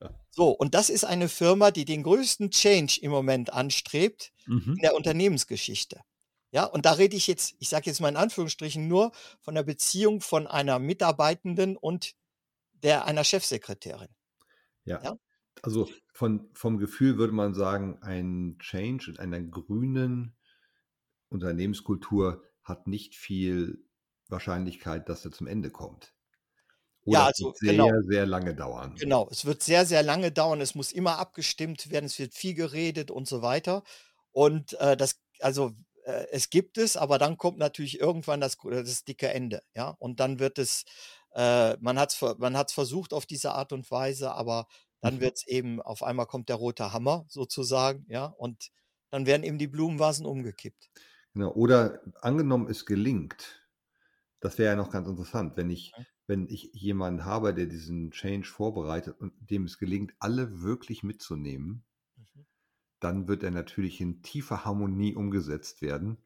ja. 0.00 0.20
So, 0.30 0.50
und 0.50 0.74
das 0.74 0.90
ist 0.90 1.04
eine 1.04 1.28
Firma, 1.28 1.70
die 1.70 1.84
den 1.84 2.02
größten 2.04 2.50
Change 2.50 3.00
im 3.02 3.10
Moment 3.10 3.52
anstrebt 3.52 4.32
Mhm. 4.46 4.74
in 4.76 4.82
der 4.82 4.94
Unternehmensgeschichte. 4.96 6.00
Ja, 6.52 6.64
und 6.64 6.84
da 6.84 6.92
rede 6.92 7.16
ich 7.16 7.26
jetzt, 7.26 7.54
ich 7.60 7.70
sage 7.70 7.86
jetzt 7.86 8.00
mal 8.00 8.10
in 8.10 8.16
Anführungsstrichen, 8.16 8.86
nur 8.86 9.12
von 9.40 9.54
der 9.54 9.62
Beziehung 9.62 10.20
von 10.20 10.46
einer 10.46 10.78
Mitarbeitenden 10.78 11.78
und 11.78 12.14
der 12.82 13.06
einer 13.06 13.24
Chefsekretärin. 13.24 14.08
Ja. 14.84 15.02
Ja. 15.02 15.16
Also 15.62 15.88
von, 16.12 16.50
vom 16.52 16.78
Gefühl 16.78 17.16
würde 17.16 17.32
man 17.32 17.54
sagen, 17.54 17.98
ein 18.02 18.58
Change 18.58 19.12
in 19.12 19.18
einer 19.18 19.40
grünen 19.40 20.36
Unternehmenskultur 21.30 22.44
hat 22.62 22.86
nicht 22.86 23.14
viel 23.14 23.84
Wahrscheinlichkeit, 24.28 25.08
dass 25.08 25.24
er 25.24 25.32
zum 25.32 25.46
Ende 25.46 25.70
kommt. 25.70 26.14
Oder 27.04 27.18
Ja, 27.18 27.22
es 27.24 27.26
also 27.28 27.46
wird 27.46 27.58
sehr, 27.58 27.72
genau. 27.72 27.88
sehr 28.02 28.26
lange 28.26 28.54
dauern. 28.54 28.94
Genau, 28.96 29.28
es 29.30 29.44
wird 29.46 29.62
sehr, 29.62 29.86
sehr 29.86 30.02
lange 30.02 30.32
dauern. 30.32 30.60
Es 30.60 30.74
muss 30.74 30.92
immer 30.92 31.18
abgestimmt 31.18 31.90
werden. 31.90 32.06
Es 32.06 32.18
wird 32.18 32.34
viel 32.34 32.54
geredet 32.54 33.10
und 33.10 33.26
so 33.26 33.40
weiter. 33.40 33.82
Und 34.32 34.74
äh, 34.80 34.96
das, 34.96 35.20
also 35.40 35.72
äh, 36.04 36.26
es 36.32 36.50
gibt 36.50 36.78
es, 36.78 36.96
aber 36.96 37.18
dann 37.18 37.36
kommt 37.38 37.58
natürlich 37.58 38.00
irgendwann 38.00 38.40
das, 38.40 38.56
das 38.62 39.04
dicke 39.04 39.28
Ende. 39.28 39.62
Ja, 39.74 39.90
und 39.98 40.20
dann 40.20 40.38
wird 40.38 40.58
es, 40.58 40.84
äh, 41.34 41.76
man 41.78 41.98
hat 41.98 42.12
es 42.12 42.20
man 42.38 42.56
hat's 42.56 42.72
versucht 42.72 43.12
auf 43.12 43.26
diese 43.26 43.52
Art 43.52 43.72
und 43.72 43.90
Weise, 43.90 44.32
aber 44.34 44.66
dann 45.00 45.20
Mhm. 45.20 45.20
wird 45.20 45.38
es 45.38 45.46
eben, 45.46 45.80
auf 45.82 46.02
einmal 46.02 46.26
kommt 46.26 46.48
der 46.48 46.56
rote 46.56 46.92
Hammer 46.92 47.24
sozusagen. 47.28 48.06
Ja, 48.08 48.26
und 48.26 48.70
dann 49.10 49.26
werden 49.26 49.42
eben 49.44 49.58
die 49.58 49.66
Blumenvasen 49.68 50.26
umgekippt. 50.26 50.90
Genau. 51.34 51.52
Oder 51.52 52.02
angenommen, 52.20 52.68
es 52.68 52.86
gelingt. 52.86 53.68
Das 54.40 54.58
wäre 54.58 54.72
ja 54.72 54.76
noch 54.76 54.90
ganz 54.92 55.08
interessant, 55.08 55.56
wenn 55.56 55.70
ich, 55.70 55.98
wenn 56.26 56.48
ich 56.48 56.70
jemanden 56.74 57.24
habe, 57.24 57.54
der 57.54 57.66
diesen 57.66 58.10
Change 58.12 58.48
vorbereitet 58.48 59.20
und 59.20 59.34
dem 59.38 59.64
es 59.64 59.78
gelingt, 59.78 60.14
alle 60.20 60.62
wirklich 60.62 61.02
mitzunehmen. 61.02 61.84
Dann 63.04 63.28
wird 63.28 63.42
er 63.42 63.50
natürlich 63.50 64.00
in 64.00 64.22
tiefer 64.22 64.64
Harmonie 64.64 65.14
umgesetzt 65.14 65.82
werden. 65.82 66.18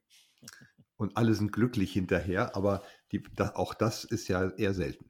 Und 0.99 1.17
alle 1.17 1.33
sind 1.35 1.53
glücklich 1.53 1.93
hinterher, 1.95 2.55
aber 2.55 2.83
die, 3.11 3.23
da, 3.35 3.55
auch 3.55 3.73
das 3.73 4.05
ist 4.05 4.29
ja 4.29 4.51
eher 4.51 4.75
selten. 4.75 5.09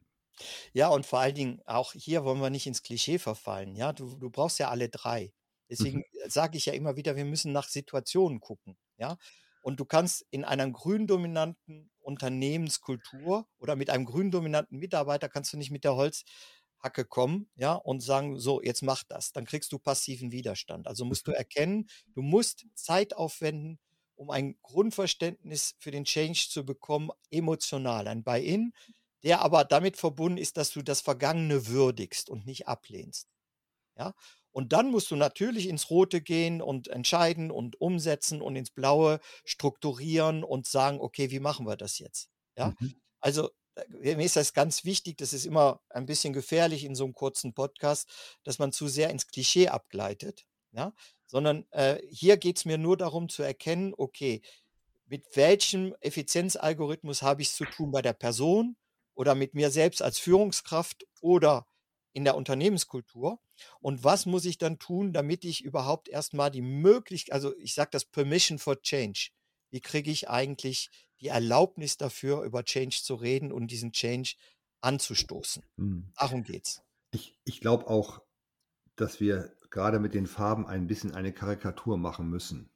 Ja, 0.73 0.89
und 0.89 1.05
vor 1.05 1.19
allen 1.19 1.35
Dingen, 1.35 1.61
auch 1.65 1.93
hier 1.93 2.23
wollen 2.23 2.39
wir 2.41 2.49
nicht 2.49 2.67
ins 2.67 2.83
Klischee 2.83 3.19
verfallen. 3.19 3.75
Ja, 3.75 3.93
du, 3.93 4.15
du 4.17 4.29
brauchst 4.29 4.59
ja 4.59 4.69
alle 4.69 4.89
drei. 4.89 5.33
Deswegen 5.69 5.99
Mhm. 5.99 6.03
sage 6.27 6.57
ich 6.57 6.65
ja 6.65 6.73
immer 6.73 6.95
wieder, 6.95 7.15
wir 7.15 7.25
müssen 7.25 7.51
nach 7.51 7.67
Situationen 7.67 8.39
gucken. 8.39 8.77
Ja, 8.97 9.17
und 9.61 9.79
du 9.79 9.85
kannst 9.85 10.25
in 10.31 10.45
einer 10.45 10.69
gründominanten 10.69 11.91
Unternehmenskultur 11.99 13.47
oder 13.57 13.75
mit 13.75 13.89
einem 13.89 14.05
gründominanten 14.05 14.79
Mitarbeiter 14.79 15.27
kannst 15.29 15.51
du 15.53 15.57
nicht 15.57 15.71
mit 15.71 15.83
der 15.83 15.95
Holzhacke 16.87 17.05
kommen, 17.05 17.49
ja, 17.55 17.73
und 17.73 18.01
sagen, 18.01 18.39
so, 18.39 18.61
jetzt 18.61 18.81
mach 18.83 19.03
das. 19.03 19.31
Dann 19.33 19.45
kriegst 19.45 19.71
du 19.71 19.79
passiven 19.79 20.31
Widerstand. 20.31 20.87
Also 20.87 21.05
musst 21.05 21.27
du 21.27 21.31
Mhm. 21.31 21.35
erkennen, 21.35 21.87
du 22.13 22.21
musst 22.21 22.65
Zeit 22.75 23.15
aufwenden, 23.15 23.79
um 24.15 24.29
ein 24.31 24.57
Grundverständnis 24.61 25.75
für 25.79 25.91
den 25.91 26.05
Change 26.05 26.47
zu 26.49 26.65
bekommen, 26.65 27.11
emotional, 27.29 28.07
ein 28.07 28.23
Buy-in, 28.23 28.73
der 29.23 29.41
aber 29.41 29.65
damit 29.65 29.97
verbunden 29.97 30.37
ist, 30.37 30.57
dass 30.57 30.71
du 30.71 30.81
das 30.81 31.01
Vergangene 31.01 31.67
würdigst 31.67 32.29
und 32.29 32.45
nicht 32.45 32.67
ablehnst. 32.67 33.27
Ja. 33.97 34.13
Und 34.51 34.73
dann 34.73 34.91
musst 34.91 35.11
du 35.11 35.15
natürlich 35.15 35.67
ins 35.69 35.89
Rote 35.89 36.21
gehen 36.21 36.61
und 36.61 36.87
entscheiden 36.87 37.51
und 37.51 37.79
umsetzen 37.81 38.41
und 38.41 38.55
ins 38.55 38.71
Blaue 38.71 39.19
strukturieren 39.45 40.43
und 40.43 40.65
sagen, 40.67 40.99
okay, 40.99 41.31
wie 41.31 41.39
machen 41.39 41.65
wir 41.67 41.77
das 41.77 41.99
jetzt? 41.99 42.29
Ja. 42.57 42.73
Mhm. 42.79 42.99
Also 43.19 43.49
mir 43.89 44.19
ist 44.19 44.35
das 44.35 44.53
ganz 44.53 44.85
wichtig, 44.85 45.17
das 45.17 45.33
ist 45.33 45.45
immer 45.45 45.81
ein 45.89 46.05
bisschen 46.05 46.33
gefährlich 46.33 46.83
in 46.83 46.95
so 46.95 47.03
einem 47.03 47.13
kurzen 47.13 47.53
Podcast, 47.53 48.09
dass 48.43 48.59
man 48.59 48.71
zu 48.71 48.87
sehr 48.87 49.09
ins 49.09 49.27
Klischee 49.27 49.67
abgleitet, 49.69 50.45
ja, 50.71 50.93
sondern 51.25 51.65
äh, 51.71 52.01
hier 52.09 52.37
geht 52.37 52.57
es 52.57 52.65
mir 52.65 52.77
nur 52.77 52.97
darum 52.97 53.29
zu 53.29 53.43
erkennen, 53.43 53.93
okay, 53.97 54.41
mit 55.05 55.23
welchem 55.35 55.95
Effizienzalgorithmus 56.01 57.21
habe 57.21 57.41
ich 57.41 57.49
es 57.49 57.55
zu 57.55 57.65
tun 57.65 57.91
bei 57.91 58.01
der 58.01 58.13
Person 58.13 58.75
oder 59.15 59.35
mit 59.35 59.53
mir 59.53 59.71
selbst 59.71 60.01
als 60.01 60.19
Führungskraft 60.19 61.05
oder 61.21 61.65
in 62.13 62.23
der 62.23 62.35
Unternehmenskultur? 62.35 63.39
Und 63.79 64.03
was 64.03 64.25
muss 64.25 64.45
ich 64.45 64.57
dann 64.57 64.79
tun, 64.79 65.13
damit 65.13 65.45
ich 65.45 65.63
überhaupt 65.63 66.09
erstmal 66.09 66.51
die 66.51 66.61
Möglichkeit, 66.61 67.33
also 67.33 67.55
ich 67.57 67.73
sage 67.73 67.89
das 67.91 68.05
Permission 68.05 68.59
for 68.59 68.81
Change, 68.81 69.29
wie 69.69 69.81
kriege 69.81 70.11
ich 70.11 70.29
eigentlich 70.29 70.89
die 71.21 71.27
Erlaubnis 71.27 71.97
dafür, 71.97 72.43
über 72.43 72.63
Change 72.63 72.99
zu 73.03 73.15
reden 73.15 73.51
und 73.51 73.71
diesen 73.71 73.91
Change 73.91 74.35
anzustoßen. 74.81 75.63
Mhm. 75.77 76.11
Darum 76.17 76.43
geht's. 76.43 76.81
Ich, 77.11 77.39
ich 77.45 77.61
glaube 77.61 77.87
auch, 77.87 78.21
dass 78.95 79.19
wir 79.19 79.53
gerade 79.69 79.99
mit 79.99 80.13
den 80.13 80.27
Farben 80.27 80.65
ein 80.65 80.87
bisschen 80.87 81.13
eine 81.13 81.33
Karikatur 81.33 81.97
machen 81.97 82.29
müssen. 82.29 82.69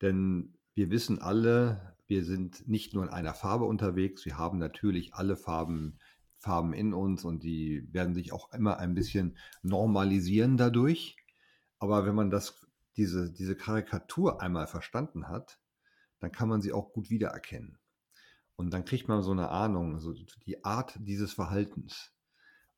Denn 0.00 0.56
wir 0.74 0.90
wissen 0.90 1.20
alle, 1.20 1.96
wir 2.06 2.24
sind 2.24 2.66
nicht 2.68 2.94
nur 2.94 3.04
in 3.04 3.10
einer 3.10 3.34
Farbe 3.34 3.64
unterwegs, 3.64 4.24
wir 4.24 4.38
haben 4.38 4.58
natürlich 4.58 5.14
alle 5.14 5.36
Farben, 5.36 5.98
Farben 6.38 6.72
in 6.72 6.92
uns 6.92 7.24
und 7.24 7.42
die 7.42 7.88
werden 7.92 8.14
sich 8.14 8.32
auch 8.32 8.52
immer 8.52 8.78
ein 8.78 8.94
bisschen 8.94 9.38
normalisieren 9.62 10.56
dadurch. 10.56 11.16
Aber 11.78 12.06
wenn 12.06 12.14
man 12.14 12.30
das, 12.30 12.66
diese, 12.96 13.32
diese 13.32 13.56
Karikatur 13.56 14.42
einmal 14.42 14.66
verstanden 14.66 15.28
hat, 15.28 15.58
dann 16.24 16.32
kann 16.32 16.48
man 16.48 16.62
sie 16.62 16.72
auch 16.72 16.92
gut 16.92 17.10
wiedererkennen. 17.10 17.78
Und 18.56 18.72
dann 18.72 18.86
kriegt 18.86 19.08
man 19.08 19.22
so 19.22 19.32
eine 19.32 19.50
Ahnung, 19.50 19.98
so 20.00 20.14
die 20.46 20.64
Art 20.64 20.96
dieses 20.98 21.34
Verhaltens. 21.34 22.12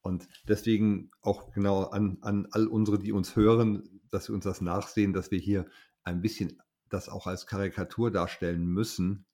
Und 0.01 0.29
deswegen 0.49 1.13
auch 1.21 1.53
genau 1.53 1.85
an, 1.85 2.19
an 2.23 2.49
all 2.51 2.67
unsere, 2.67 2.99
die 2.99 3.13
uns 3.13 3.37
hören, 3.37 4.01
dass 4.11 4.25
sie 4.25 4.33
uns 4.33 4.45
das 4.45 4.61
nachsehen, 4.61 5.13
dass 5.13 5.31
wir 5.31 5.39
hier 5.39 5.67
ein 6.03 6.23
bisschen 6.23 6.61
das 6.89 7.09
auch 7.09 7.29
als 7.29 7.47
Karikatur 7.47 8.11
darstellen 8.11 8.67
müssen, 8.67 9.27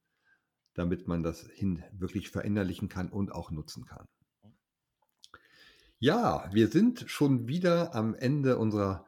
damit 0.74 1.08
man 1.08 1.22
das 1.22 1.40
hin 1.40 1.82
wirklich 1.92 2.30
verinnerlichen 2.30 2.90
kann 2.90 3.08
und 3.08 3.32
auch 3.32 3.50
nutzen 3.50 3.86
kann. 3.86 4.08
Ja, 5.98 6.50
wir 6.52 6.68
sind 6.68 7.04
schon 7.08 7.48
wieder 7.48 7.94
am 7.94 8.14
Ende 8.14 8.58
unserer 8.58 9.06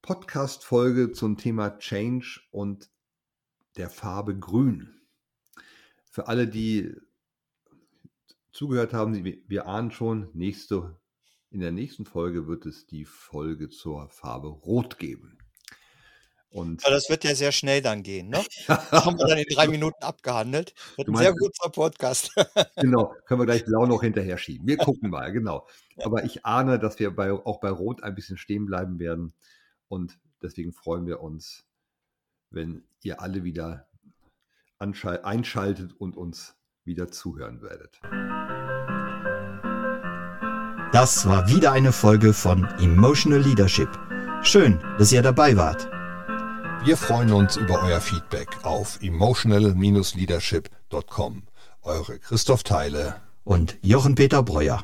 Podcast-Folge 0.00 1.12
zum 1.12 1.36
Thema 1.36 1.78
Change 1.78 2.40
und 2.50 2.90
der 3.76 3.90
Farbe 3.90 4.38
Grün. 4.38 5.00
Für 6.04 6.28
alle, 6.28 6.48
die 6.48 6.94
zugehört 8.52 8.92
haben, 8.92 9.24
wir 9.46 9.66
ahnen 9.66 9.90
schon, 9.90 10.30
nächste, 10.34 10.98
in 11.50 11.60
der 11.60 11.72
nächsten 11.72 12.04
Folge 12.04 12.46
wird 12.46 12.66
es 12.66 12.86
die 12.86 13.04
Folge 13.04 13.68
zur 13.68 14.08
Farbe 14.08 14.48
Rot 14.48 14.98
geben. 14.98 15.38
Und 16.52 16.82
ja, 16.82 16.90
das 16.90 17.08
wird 17.08 17.22
ja 17.22 17.34
sehr 17.36 17.52
schnell 17.52 17.80
dann 17.80 18.02
gehen, 18.02 18.28
ne? 18.28 18.44
haben 18.90 19.16
wir 19.16 19.26
dann 19.28 19.38
in 19.38 19.46
drei 19.48 19.68
Minuten 19.68 20.02
abgehandelt. 20.02 20.74
Wird 20.96 21.08
ein 21.08 21.16
sehr 21.16 21.32
guter 21.32 21.70
Podcast. 21.70 22.34
genau, 22.76 23.14
können 23.24 23.40
wir 23.40 23.46
gleich 23.46 23.64
blau 23.64 23.86
noch 23.86 24.02
hinterher 24.02 24.36
schieben. 24.36 24.66
Wir 24.66 24.76
gucken 24.76 25.10
mal, 25.10 25.30
genau. 25.30 25.68
Aber 26.02 26.24
ich 26.24 26.44
ahne, 26.44 26.80
dass 26.80 26.98
wir 26.98 27.14
bei, 27.14 27.30
auch 27.30 27.60
bei 27.60 27.70
Rot 27.70 28.02
ein 28.02 28.16
bisschen 28.16 28.36
stehen 28.36 28.66
bleiben 28.66 28.98
werden. 28.98 29.32
Und 29.86 30.18
deswegen 30.42 30.72
freuen 30.72 31.06
wir 31.06 31.20
uns, 31.20 31.64
wenn 32.50 32.84
ihr 33.02 33.20
alle 33.20 33.44
wieder 33.44 33.86
einschaltet 34.78 35.92
und 35.98 36.16
uns 36.16 36.54
wieder 36.84 37.10
zuhören 37.10 37.60
werdet. 37.62 38.00
Das 40.92 41.26
war 41.26 41.48
wieder 41.48 41.72
eine 41.72 41.90
Folge 41.92 42.32
von 42.32 42.64
Emotional 42.80 43.40
Leadership. 43.40 43.90
Schön, 44.42 44.80
dass 44.98 45.12
ihr 45.12 45.22
dabei 45.22 45.56
wart. 45.56 45.88
Wir 46.84 46.96
freuen 46.96 47.32
uns 47.32 47.56
über 47.56 47.82
euer 47.82 48.00
Feedback 48.00 48.64
auf 48.64 48.98
emotional-leadership.com. 49.02 51.42
Eure 51.82 52.18
Christoph 52.18 52.64
Teile 52.64 53.16
und 53.44 53.78
Jochen 53.82 54.14
Peter 54.14 54.42
Breuer. 54.42 54.82